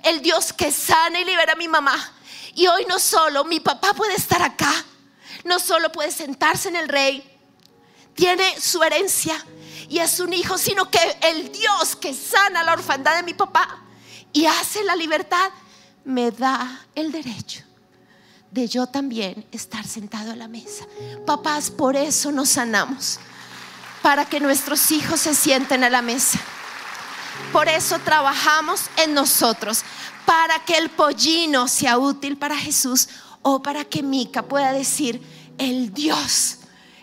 El 0.03 0.21
Dios 0.21 0.53
que 0.53 0.71
sana 0.71 1.19
y 1.19 1.25
libera 1.25 1.53
a 1.53 1.57
mi 1.57 1.67
mamá 1.67 2.13
y 2.57 2.65
hoy 2.65 2.85
no 2.89 2.97
solo 2.97 3.45
mi 3.45 3.59
papá 3.59 3.93
puede 3.93 4.15
estar 4.15 4.41
acá, 4.41 4.73
no 5.43 5.59
solo 5.59 5.91
puede 5.91 6.11
sentarse 6.11 6.69
en 6.69 6.75
el 6.75 6.87
rey, 6.87 7.23
tiene 8.15 8.59
su 8.59 8.81
herencia 8.83 9.43
y 9.89 9.99
es 9.99 10.19
un 10.19 10.33
hijo, 10.33 10.57
sino 10.57 10.89
que 10.89 10.99
el 11.21 11.51
Dios 11.51 11.95
que 11.95 12.13
sana 12.13 12.63
la 12.63 12.73
orfandad 12.73 13.15
de 13.15 13.23
mi 13.23 13.33
papá 13.33 13.83
y 14.33 14.45
hace 14.45 14.83
la 14.83 14.95
libertad, 14.95 15.49
me 16.03 16.31
da 16.31 16.85
el 16.95 17.11
derecho 17.11 17.63
de 18.51 18.67
yo 18.67 18.87
también 18.87 19.45
estar 19.51 19.85
sentado 19.85 20.31
a 20.31 20.35
la 20.35 20.47
mesa. 20.47 20.85
Papás, 21.25 21.69
por 21.69 21.95
eso 21.95 22.31
nos 22.31 22.49
sanamos, 22.49 23.19
para 24.01 24.25
que 24.25 24.39
nuestros 24.39 24.91
hijos 24.91 25.19
se 25.19 25.35
sienten 25.35 25.83
a 25.83 25.89
la 25.89 26.01
mesa. 26.01 26.39
Por 27.51 27.67
eso 27.67 27.99
trabajamos 27.99 28.81
en 28.97 29.13
nosotros, 29.13 29.83
para 30.25 30.63
que 30.65 30.77
el 30.77 30.89
pollino 30.89 31.67
sea 31.67 31.97
útil 31.97 32.37
para 32.37 32.57
Jesús 32.57 33.09
o 33.41 33.61
para 33.61 33.85
que 33.85 34.03
Mica 34.03 34.43
pueda 34.43 34.73
decir, 34.73 35.21
el 35.57 35.93
Dios 35.93 36.59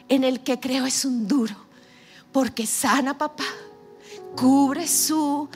en 0.09 0.25
el 0.25 0.41
que 0.41 0.61
creo 0.61 0.87
es 0.87 1.05
un 1.05 1.27
duro, 1.27 1.57
porque 2.33 2.67
sana 2.67 3.17
papá, 3.17 3.47
cubre 4.37 4.87
su, 4.87 5.49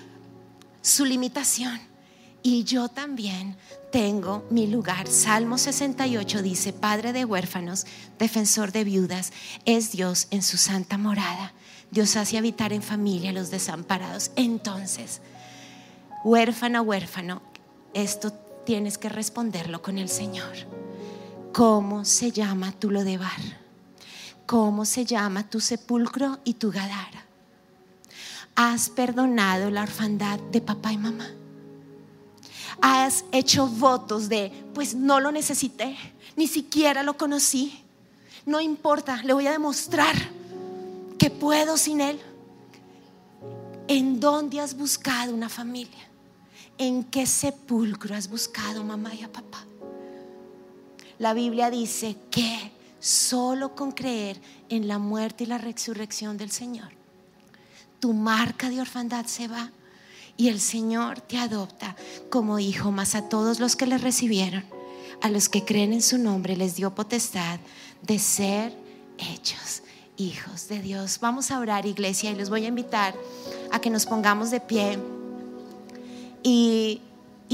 su 0.81 1.05
limitación 1.05 1.81
y 2.43 2.65
yo 2.65 2.89
también 2.89 3.57
tengo 3.91 4.47
mi 4.51 4.67
lugar. 4.67 5.09
Salmo 5.09 5.59
68 5.59 6.43
dice, 6.43 6.73
Padre 6.73 7.13
de 7.13 7.25
huérfanos, 7.25 7.87
defensor 8.19 8.73
de 8.73 8.85
viudas, 8.85 9.33
es 9.65 9.93
Dios 9.93 10.29
en 10.31 10.43
su 10.43 10.57
santa 10.57 10.99
morada. 10.99 11.53
Dios 11.91 12.17
hace 12.17 12.39
habitar 12.39 12.73
en 12.73 12.83
familia 12.83 13.31
a 13.31 13.33
los 13.33 13.51
desamparados. 13.51 14.31
Entonces, 14.37 15.21
huérfano, 16.25 16.83
huérfano, 16.83 17.43
esto 17.95 18.33
tienes 18.69 18.99
que 18.99 19.09
responderlo 19.09 19.81
con 19.81 19.97
el 19.97 20.11
Señor. 20.11 20.53
¿Cómo 21.55 22.05
se 22.05 22.33
llama 22.33 22.71
tu 22.71 22.91
Lodebar? 22.91 23.41
¿Cómo 24.45 24.85
se 24.85 25.07
llama 25.07 25.49
tu 25.49 25.59
sepulcro 25.59 26.39
y 26.45 26.53
tu 26.53 26.71
Gadara? 26.71 27.25
¿Has 28.55 28.91
perdonado 28.91 29.71
la 29.71 29.85
orfandad 29.85 30.39
de 30.53 30.61
papá 30.61 30.93
y 30.93 30.99
mamá? 30.99 31.31
¿Has 32.83 33.25
hecho 33.33 33.69
votos 33.69 34.29
de, 34.29 34.53
pues 34.75 34.95
no 34.95 35.19
lo 35.19 35.33
necesité, 35.33 35.97
ni 36.37 36.47
siquiera 36.47 37.03
lo 37.03 37.17
conocí? 37.17 37.83
No 38.45 38.61
importa, 38.61 39.23
le 39.23 39.33
voy 39.33 39.47
a 39.47 39.53
demostrar 39.53 40.15
que 41.19 41.31
puedo 41.31 41.79
sin 41.79 42.03
él. 42.03 42.21
¿En 43.87 44.21
dónde 44.21 44.61
has 44.61 44.77
buscado 44.77 45.33
una 45.33 45.49
familia? 45.49 46.08
¿En 46.79 47.03
qué 47.03 47.27
sepulcro 47.27 48.15
has 48.15 48.29
buscado 48.29 48.85
mamá 48.85 49.13
y 49.13 49.25
a 49.25 49.33
papá? 49.33 49.65
La 51.19 51.35
Biblia 51.35 51.71
dice 51.71 52.17
que 52.31 52.71
solo 53.01 53.75
con 53.75 53.91
creer 53.91 54.41
en 54.69 54.87
la 54.87 54.99
muerte 54.99 55.43
y 55.45 55.49
la 55.49 55.59
resurrección 55.59 56.37
del 56.39 56.53
Señor, 56.53 56.91
tu 57.99 58.13
marca 58.13 58.71
de 58.71 58.81
orfandad 58.81 59.27
se 59.27 59.49
va 59.49 59.73
y 60.37 60.49
el 60.49 60.61
Señor 60.61 61.21
te 61.21 61.37
adopta 61.37 61.97
como 62.31 62.61
hijo, 62.61 62.93
más 62.93 63.17
a 63.17 63.29
todos 63.29 63.59
los 63.59 63.75
que 63.75 63.87
le 63.87 63.99
recibieron, 63.99 64.65
a 65.21 65.29
los 65.31 65.49
que 65.49 65.65
creen 65.65 65.93
en 65.93 66.03
su 66.03 66.17
nombre, 66.17 66.57
les 66.57 66.77
dio 66.77 66.95
potestad 66.95 67.59
de 68.03 68.21
ser 68.21 68.73
hechos 69.19 69.83
hijos 70.17 70.69
de 70.69 70.81
Dios. 70.81 71.19
Vamos 71.21 71.51
a 71.51 71.59
orar, 71.59 71.87
iglesia, 71.87 72.31
y 72.31 72.37
les 72.37 72.51
voy 72.51 72.65
a 72.65 72.69
invitar 72.69 73.15
a 73.73 73.81
que 73.81 73.91
nos 73.91 74.07
pongamos 74.07 74.53
de 74.53 74.61
pie. 74.61 74.99
Y, 76.43 77.03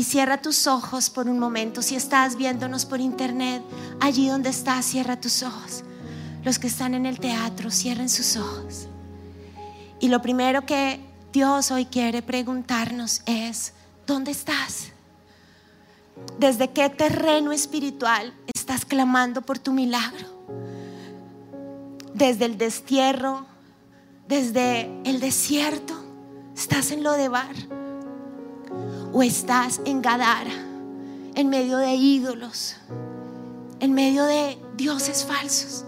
cierra 0.03 0.43
tus 0.43 0.67
ojos 0.67 1.09
por 1.09 1.29
un 1.29 1.39
momento. 1.39 1.81
Si 1.81 1.95
estás 1.95 2.37
viéndonos 2.37 2.85
por 2.85 3.01
internet, 3.01 3.63
allí 4.01 4.29
donde 4.29 4.51
estás, 4.51 4.85
cierra 4.85 5.21
tus 5.21 5.43
ojos. 5.43 5.85
Los 6.45 6.59
que 6.59 6.67
están 6.67 6.95
en 6.95 7.07
el 7.07 7.19
teatro, 7.19 7.71
cierren 7.71 8.09
sus 8.09 8.37
ojos. 8.37 8.87
Y 10.01 10.09
lo 10.09 10.21
primero 10.21 10.67
que 10.67 11.01
Dios 11.33 11.71
hoy 11.71 11.87
quiere 11.87 12.23
preguntarnos 12.23 13.23
es, 13.27 13.73
¿dónde 14.07 14.33
estás? 14.33 14.93
¿Desde 16.39 16.71
qué 16.71 16.91
terreno 16.91 17.53
espiritual 17.53 18.35
estás 18.55 18.85
clamando 18.85 19.43
por 19.43 19.59
tu 19.59 19.73
milagro? 19.73 20.29
¿Desde 22.13 22.45
el 22.45 22.59
destierro? 22.59 23.47
¿Desde 24.29 24.91
el 25.05 25.21
desierto? 25.21 25.95
¿Estás 26.55 26.91
en 26.93 27.03
lo 27.03 27.13
de 27.13 27.29
bar? 27.29 27.55
O 29.15 29.23
estás 29.23 29.81
en 29.85 30.03
Gadara, 30.03 30.51
en 31.37 31.49
medio 31.49 31.79
de 31.79 31.95
ídolos, 31.95 32.75
en 33.79 33.93
medio 33.93 34.25
de 34.25 34.59
dioses 34.77 35.25
falsos. 35.25 35.85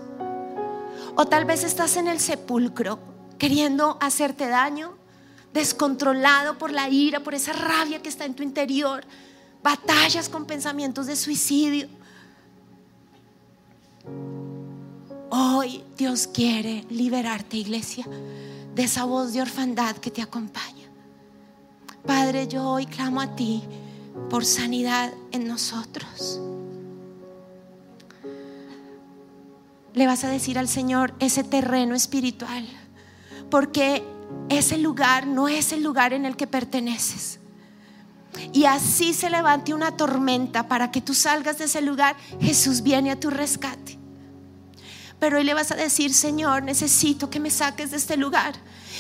O 1.17 1.27
tal 1.27 1.45
vez 1.45 1.65
estás 1.65 1.97
en 1.97 2.07
el 2.07 2.21
sepulcro 2.21 3.01
queriendo 3.37 3.99
hacerte 4.01 4.47
daño, 4.47 4.95
descontrolado 5.53 6.57
por 6.57 6.71
la 6.71 6.89
ira, 6.89 7.19
por 7.19 7.35
esa 7.35 7.53
rabia 7.53 8.01
que 8.01 8.09
está 8.09 8.27
en 8.27 8.35
tu 8.35 8.45
interior, 8.45 9.05
batallas 9.61 10.29
con 10.29 10.47
pensamientos 10.47 11.07
de 11.07 11.17
suicidio. 11.17 11.89
Hoy 15.31 15.83
Dios 15.97 16.29
quiere 16.29 16.85
liberarte, 16.91 17.57
iglesia, 17.57 18.07
de 18.73 18.85
esa 18.85 19.05
voz 19.05 19.33
de 19.33 19.43
orfandad 19.43 19.97
que 19.97 20.13
te 20.13 20.23
acompaña. 20.23 20.76
Padre, 22.07 22.47
yo 22.47 22.69
hoy 22.69 22.87
clamo 22.87 23.21
a 23.21 23.35
ti 23.35 23.63
por 24.31 24.45
sanidad 24.45 25.13
en 25.33 25.49
nosotros. 25.49 26.41
Le 29.93 30.07
vas 30.07 30.25
a 30.25 30.29
decir 30.29 30.59
al 30.59 30.69
Señor 30.69 31.15
ese 31.19 31.43
terreno 31.43 31.95
espiritual, 31.95 32.67
porque 33.51 34.05
ese 34.49 34.79
lugar 34.79 35.27
no 35.27 35.49
es 35.49 35.73
el 35.73 35.83
lugar 35.83 36.13
en 36.13 36.27
el 36.27 36.37
que 36.37 36.47
perteneces. 36.47 37.41
Y 38.53 38.67
así 38.67 39.15
se 39.15 39.31
levante 39.31 39.75
una 39.75 39.97
tormenta 39.97 40.69
para 40.69 40.91
que 40.91 41.01
tú 41.01 41.15
salgas 41.15 41.59
de 41.59 41.65
ese 41.65 41.81
lugar, 41.81 42.17
Jesús 42.41 42.83
viene 42.83 43.11
a 43.11 43.19
tu 43.19 43.31
rescate. 43.31 43.99
Pero 45.19 45.39
hoy 45.39 45.45
le 45.45 45.55
vas 45.55 45.71
a 45.71 45.77
decir, 45.77 46.13
Señor, 46.13 46.63
necesito 46.63 47.31
que 47.31 47.41
me 47.41 47.51
saques 47.51 47.91
de 47.91 47.97
este 47.97 48.17
lugar 48.17 48.55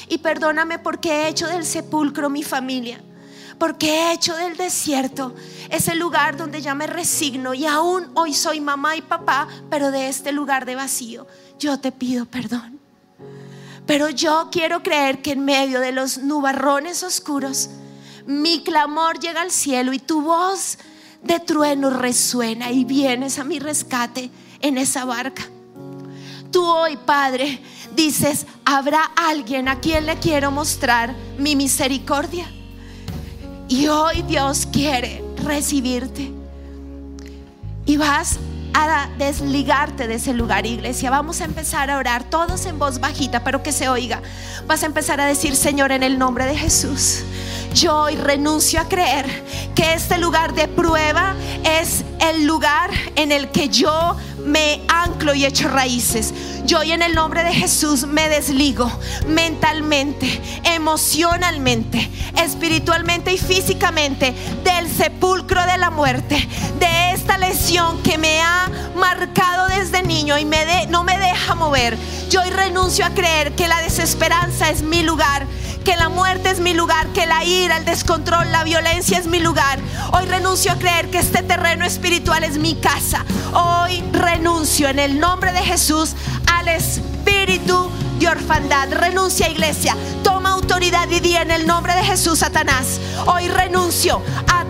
y 0.08 0.18
perdóname 0.18 0.78
porque 0.78 1.10
he 1.10 1.28
hecho 1.28 1.46
del 1.46 1.64
sepulcro 1.64 2.30
mi 2.30 2.42
familia. 2.42 3.00
Porque 3.58 3.88
he 3.88 4.12
hecho 4.12 4.36
del 4.36 4.56
desierto 4.56 5.34
ese 5.70 5.94
lugar 5.94 6.36
donde 6.36 6.60
ya 6.60 6.74
me 6.74 6.86
resigno 6.86 7.54
y 7.54 7.64
aún 7.64 8.10
hoy 8.14 8.34
soy 8.34 8.60
mamá 8.60 8.96
y 8.96 9.02
papá, 9.02 9.48
pero 9.70 9.90
de 9.90 10.08
este 10.08 10.32
lugar 10.32 10.66
de 10.66 10.74
vacío. 10.74 11.26
Yo 11.58 11.78
te 11.78 11.92
pido 11.92 12.26
perdón. 12.26 12.78
Pero 13.86 14.10
yo 14.10 14.48
quiero 14.50 14.82
creer 14.82 15.22
que 15.22 15.32
en 15.32 15.44
medio 15.44 15.80
de 15.80 15.92
los 15.92 16.18
nubarrones 16.18 17.02
oscuros, 17.02 17.70
mi 18.26 18.62
clamor 18.62 19.20
llega 19.20 19.42
al 19.42 19.52
cielo 19.52 19.92
y 19.92 20.00
tu 20.00 20.20
voz 20.20 20.78
de 21.22 21.40
trueno 21.40 21.90
resuena 21.90 22.72
y 22.72 22.84
vienes 22.84 23.38
a 23.38 23.44
mi 23.44 23.58
rescate 23.58 24.30
en 24.60 24.76
esa 24.76 25.04
barca. 25.04 25.48
Tú 26.56 26.64
hoy, 26.64 26.96
Padre, 26.96 27.60
dices, 27.94 28.46
habrá 28.64 29.02
alguien 29.14 29.68
a 29.68 29.78
quien 29.78 30.06
le 30.06 30.16
quiero 30.16 30.50
mostrar 30.50 31.14
mi 31.36 31.54
misericordia. 31.54 32.50
Y 33.68 33.88
hoy 33.88 34.22
Dios 34.22 34.64
quiere 34.64 35.22
recibirte. 35.44 36.32
Y 37.84 37.98
vas 37.98 38.38
a 38.72 39.10
desligarte 39.18 40.08
de 40.08 40.14
ese 40.14 40.32
lugar, 40.32 40.64
iglesia. 40.64 41.10
Vamos 41.10 41.42
a 41.42 41.44
empezar 41.44 41.90
a 41.90 41.98
orar 41.98 42.24
todos 42.24 42.64
en 42.64 42.78
voz 42.78 43.00
bajita, 43.00 43.44
pero 43.44 43.62
que 43.62 43.70
se 43.70 43.90
oiga. 43.90 44.22
Vas 44.66 44.82
a 44.82 44.86
empezar 44.86 45.20
a 45.20 45.26
decir, 45.26 45.56
Señor, 45.56 45.92
en 45.92 46.02
el 46.02 46.18
nombre 46.18 46.46
de 46.46 46.56
Jesús. 46.56 47.22
Yo 47.74 47.96
hoy 48.02 48.16
renuncio 48.16 48.80
a 48.80 48.88
creer 48.88 49.26
que 49.74 49.94
este 49.94 50.18
lugar 50.18 50.54
de 50.54 50.68
prueba 50.68 51.34
es 51.64 52.04
el 52.20 52.46
lugar 52.46 52.90
en 53.16 53.32
el 53.32 53.50
que 53.50 53.68
yo 53.68 54.16
me 54.44 54.80
anclo 54.88 55.34
y 55.34 55.44
echo 55.44 55.68
raíces. 55.68 56.32
Yo 56.64 56.78
hoy 56.78 56.92
en 56.92 57.02
el 57.02 57.14
nombre 57.14 57.44
de 57.44 57.52
Jesús 57.52 58.06
me 58.06 58.28
desligo 58.28 58.90
mentalmente, 59.28 60.40
emocionalmente, 60.64 62.10
espiritualmente 62.42 63.32
y 63.32 63.38
físicamente 63.38 64.34
del 64.64 64.90
sepulcro 64.90 65.64
de 65.66 65.78
la 65.78 65.90
muerte, 65.90 66.48
de 66.78 67.12
esta 67.12 67.38
lesión 67.38 68.02
que 68.02 68.18
me 68.18 68.40
ha 68.40 68.70
marcado 68.96 69.68
desde 69.68 70.02
niño 70.02 70.38
y 70.38 70.44
me 70.44 70.86
no 70.88 71.04
me 71.04 71.18
deja 71.18 71.54
mover. 71.54 71.96
Yo 72.30 72.40
hoy 72.40 72.50
renuncio 72.50 73.04
a 73.04 73.10
creer 73.10 73.54
que 73.54 73.68
la 73.68 73.80
desesperanza 73.82 74.70
es 74.70 74.82
mi 74.82 75.02
lugar 75.02 75.46
que 75.86 75.96
la 75.96 76.08
muerte 76.08 76.50
es 76.50 76.58
mi 76.58 76.74
lugar, 76.74 77.06
que 77.12 77.26
la 77.26 77.44
ira, 77.44 77.76
el 77.76 77.84
descontrol, 77.84 78.50
la 78.50 78.64
violencia 78.64 79.18
es 79.18 79.28
mi 79.28 79.38
lugar. 79.38 79.78
Hoy 80.12 80.26
renuncio 80.26 80.72
a 80.72 80.78
creer 80.78 81.12
que 81.12 81.18
este 81.18 81.44
terreno 81.44 81.84
espiritual 81.84 82.42
es 82.42 82.58
mi 82.58 82.74
casa. 82.74 83.24
Hoy 83.52 84.02
renuncio 84.10 84.88
en 84.88 84.98
el 84.98 85.20
nombre 85.20 85.52
de 85.52 85.60
Jesús 85.60 86.16
al 86.52 86.66
espíritu 86.66 87.88
de 88.18 88.26
orfandad. 88.26 88.88
Renuncia, 88.90 89.48
iglesia. 89.48 89.96
Toma 90.24 90.50
autoridad 90.50 91.08
y 91.08 91.20
di 91.20 91.36
en 91.36 91.52
el 91.52 91.68
nombre 91.68 91.94
de 91.94 92.02
Jesús, 92.02 92.40
Satanás. 92.40 92.98
Hoy 93.26 93.46
renuncio 93.46 94.20
a 94.52 94.64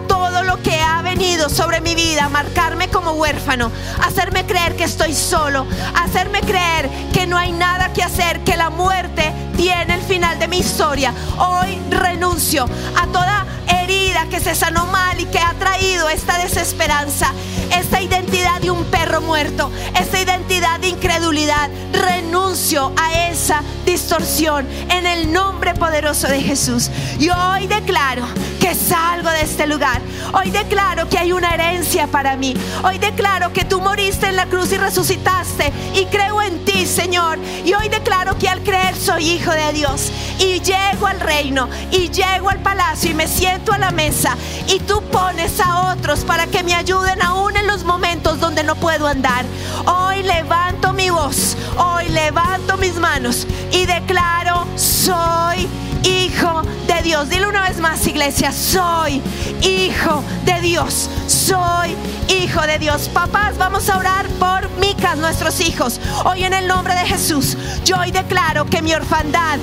lo 0.46 0.62
que 0.62 0.80
ha 0.80 1.02
venido 1.02 1.48
sobre 1.48 1.80
mi 1.80 1.94
vida, 1.94 2.28
marcarme 2.28 2.88
como 2.88 3.12
huérfano, 3.12 3.70
hacerme 4.02 4.46
creer 4.46 4.76
que 4.76 4.84
estoy 4.84 5.12
solo, 5.12 5.66
hacerme 5.94 6.40
creer 6.40 6.88
que 7.12 7.26
no 7.26 7.36
hay 7.36 7.52
nada 7.52 7.92
que 7.92 8.02
hacer, 8.02 8.40
que 8.44 8.56
la 8.56 8.70
muerte 8.70 9.32
tiene 9.56 9.94
el 9.94 10.02
final 10.02 10.38
de 10.38 10.48
mi 10.48 10.58
historia. 10.58 11.12
Hoy 11.38 11.78
renuncio 11.90 12.68
a 12.96 13.06
toda 13.08 13.46
herida 13.66 14.26
que 14.30 14.40
se 14.40 14.54
sanó 14.54 14.86
mal 14.86 15.18
y 15.20 15.24
que 15.26 15.40
ha 15.40 15.52
traído 15.54 16.08
esta 16.08 16.38
desesperanza, 16.38 17.32
esta 17.72 18.00
identidad 18.00 18.60
de 18.60 18.70
un 18.70 18.84
perro 18.84 19.20
muerto, 19.20 19.70
esta 19.98 20.20
identidad 20.20 20.78
de 20.78 20.88
incredulidad. 20.88 21.68
Renuncio 21.92 22.92
a 22.96 23.28
esa 23.30 23.62
distorsión 23.84 24.66
en 24.90 25.06
el 25.06 25.32
nombre 25.32 25.74
poderoso 25.74 26.28
de 26.28 26.40
Jesús. 26.40 26.90
Y 27.18 27.30
hoy 27.30 27.66
declaro 27.66 28.26
salgo 28.74 29.30
de 29.30 29.42
este 29.42 29.66
lugar. 29.66 30.00
Hoy 30.32 30.50
declaro 30.50 31.08
que 31.08 31.18
hay 31.18 31.32
una 31.32 31.54
herencia 31.54 32.06
para 32.06 32.36
mí. 32.36 32.54
Hoy 32.82 32.98
declaro 32.98 33.52
que 33.52 33.64
tú 33.64 33.80
moriste 33.80 34.26
en 34.26 34.36
la 34.36 34.46
cruz 34.46 34.72
y 34.72 34.76
resucitaste 34.76 35.72
y 35.94 36.06
creo 36.06 36.42
en 36.42 36.64
ti, 36.64 36.86
Señor. 36.86 37.38
Y 37.64 37.74
hoy 37.74 37.88
declaro 37.88 38.36
que 38.38 38.48
al 38.48 38.62
creer 38.62 38.96
soy 38.96 39.28
hijo 39.30 39.52
de 39.52 39.72
Dios 39.72 40.10
y 40.38 40.60
llego 40.60 41.06
al 41.06 41.20
reino 41.20 41.68
y 41.90 42.10
llego 42.10 42.50
al 42.50 42.58
palacio 42.58 43.10
y 43.10 43.14
me 43.14 43.28
siento 43.28 43.72
a 43.72 43.78
la 43.78 43.90
mesa 43.90 44.36
y 44.66 44.80
tú 44.80 45.02
pones 45.12 45.60
a 45.60 45.92
otros 45.92 46.20
para 46.20 46.46
que 46.46 46.62
me 46.62 46.74
ayuden 46.74 47.22
aún 47.22 47.56
en 47.56 47.66
los 47.66 47.84
momentos 47.84 48.40
donde 48.40 48.62
no 48.64 48.74
puedo 48.76 49.06
andar. 49.06 49.44
Hoy 49.86 50.22
levanto 50.22 50.92
mi 50.92 51.10
voz, 51.10 51.56
hoy 51.76 52.08
levanto 52.08 52.76
mis 52.76 52.94
manos 52.94 53.46
y 53.72 53.86
declaro 53.86 54.66
soy 54.76 55.68
hijo 56.04 56.62
de 56.86 57.02
Dios. 57.02 57.28
Dile 57.28 57.46
una 57.46 57.68
vez 57.68 57.78
más, 57.78 58.06
iglesia, 58.06 58.52
soy 58.52 59.22
hijo 59.62 60.22
de 60.44 60.60
Dios. 60.60 61.08
Soy 61.26 61.94
hijo 62.28 62.60
de 62.62 62.78
Dios. 62.78 63.08
Papás, 63.08 63.58
vamos 63.58 63.88
a 63.88 63.98
orar 63.98 64.26
por 64.38 64.68
Micas, 64.78 65.18
nuestros 65.18 65.60
hijos. 65.60 66.00
Hoy 66.24 66.44
en 66.44 66.54
el 66.54 66.66
nombre 66.66 66.94
de 66.94 67.06
Jesús, 67.06 67.56
yo 67.84 67.98
hoy 67.98 68.10
declaro 68.10 68.66
que 68.66 68.82
mi 68.82 68.92
orfandad 68.94 69.58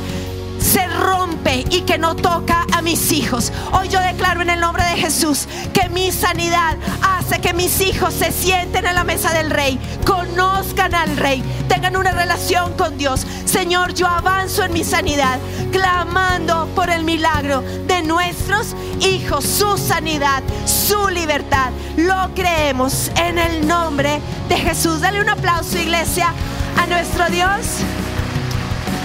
se 0.64 0.88
rompe 0.88 1.66
y 1.70 1.82
que 1.82 1.98
no 1.98 2.16
toca 2.16 2.66
a 2.72 2.82
mis 2.82 3.12
hijos. 3.12 3.52
Hoy 3.74 3.90
yo 3.90 4.00
declaro 4.00 4.42
en 4.42 4.50
el 4.50 4.62
nombre 4.62 4.84
de 4.86 4.96
Jesús 4.96 5.48
que 5.74 5.90
mi 5.90 6.12
sanidad 6.12 6.78
hace 7.02 7.42
que 7.42 7.54
mis 7.54 7.82
hijos 7.82 8.14
se 8.14 8.32
sienten 8.32 8.86
en 8.86 8.96
la 8.96 9.04
mesa 9.04 9.34
del 9.34 9.50
rey, 9.50 9.78
conozcan 10.06 10.96
al 10.96 11.18
rey, 11.18 11.44
tengan 11.68 11.98
una 11.98 12.12
relación 12.12 12.74
con 12.78 12.98
Dios. 12.98 13.28
Señor, 13.46 13.94
yo 13.94 14.08
avanzo 14.08 14.64
en 14.64 14.74
mi 14.74 14.84
sanidad, 14.84 15.38
clamando 15.72 16.68
por 16.76 16.90
el 16.90 17.04
milagro 17.04 17.62
de 17.86 18.02
nuestros 18.02 18.74
hijos, 19.02 19.44
su 19.44 19.78
sanidad, 19.78 20.44
su 20.66 21.10
libertad. 21.10 21.72
Lo 21.98 22.34
creemos 22.34 23.12
en 23.18 23.38
el 23.38 23.68
nombre 23.68 24.22
de 24.48 24.56
Jesús. 24.56 25.02
Dale 25.02 25.22
un 25.22 25.30
aplauso, 25.30 25.78
iglesia, 25.78 26.34
a 26.82 26.88
nuestro 26.88 27.30
Dios. 27.30 27.84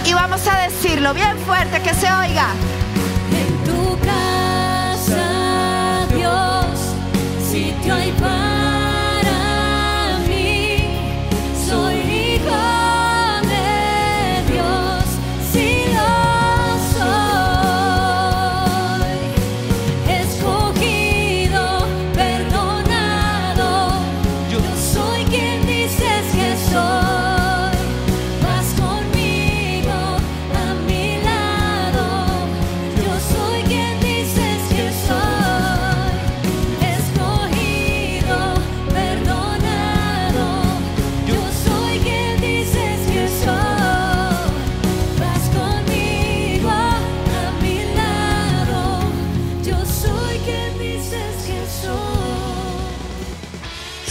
Y 0.05 0.13
vamos 0.13 0.47
a 0.47 0.61
decirlo 0.61 1.13
bien 1.13 1.37
fuerte, 1.39 1.81
que 1.81 1.93
se 1.93 2.11
oiga. 2.11 2.47
En 3.31 3.63
tu 3.63 3.97
casa, 3.99 6.05
Dios, 6.15 6.79
hay 7.91 8.11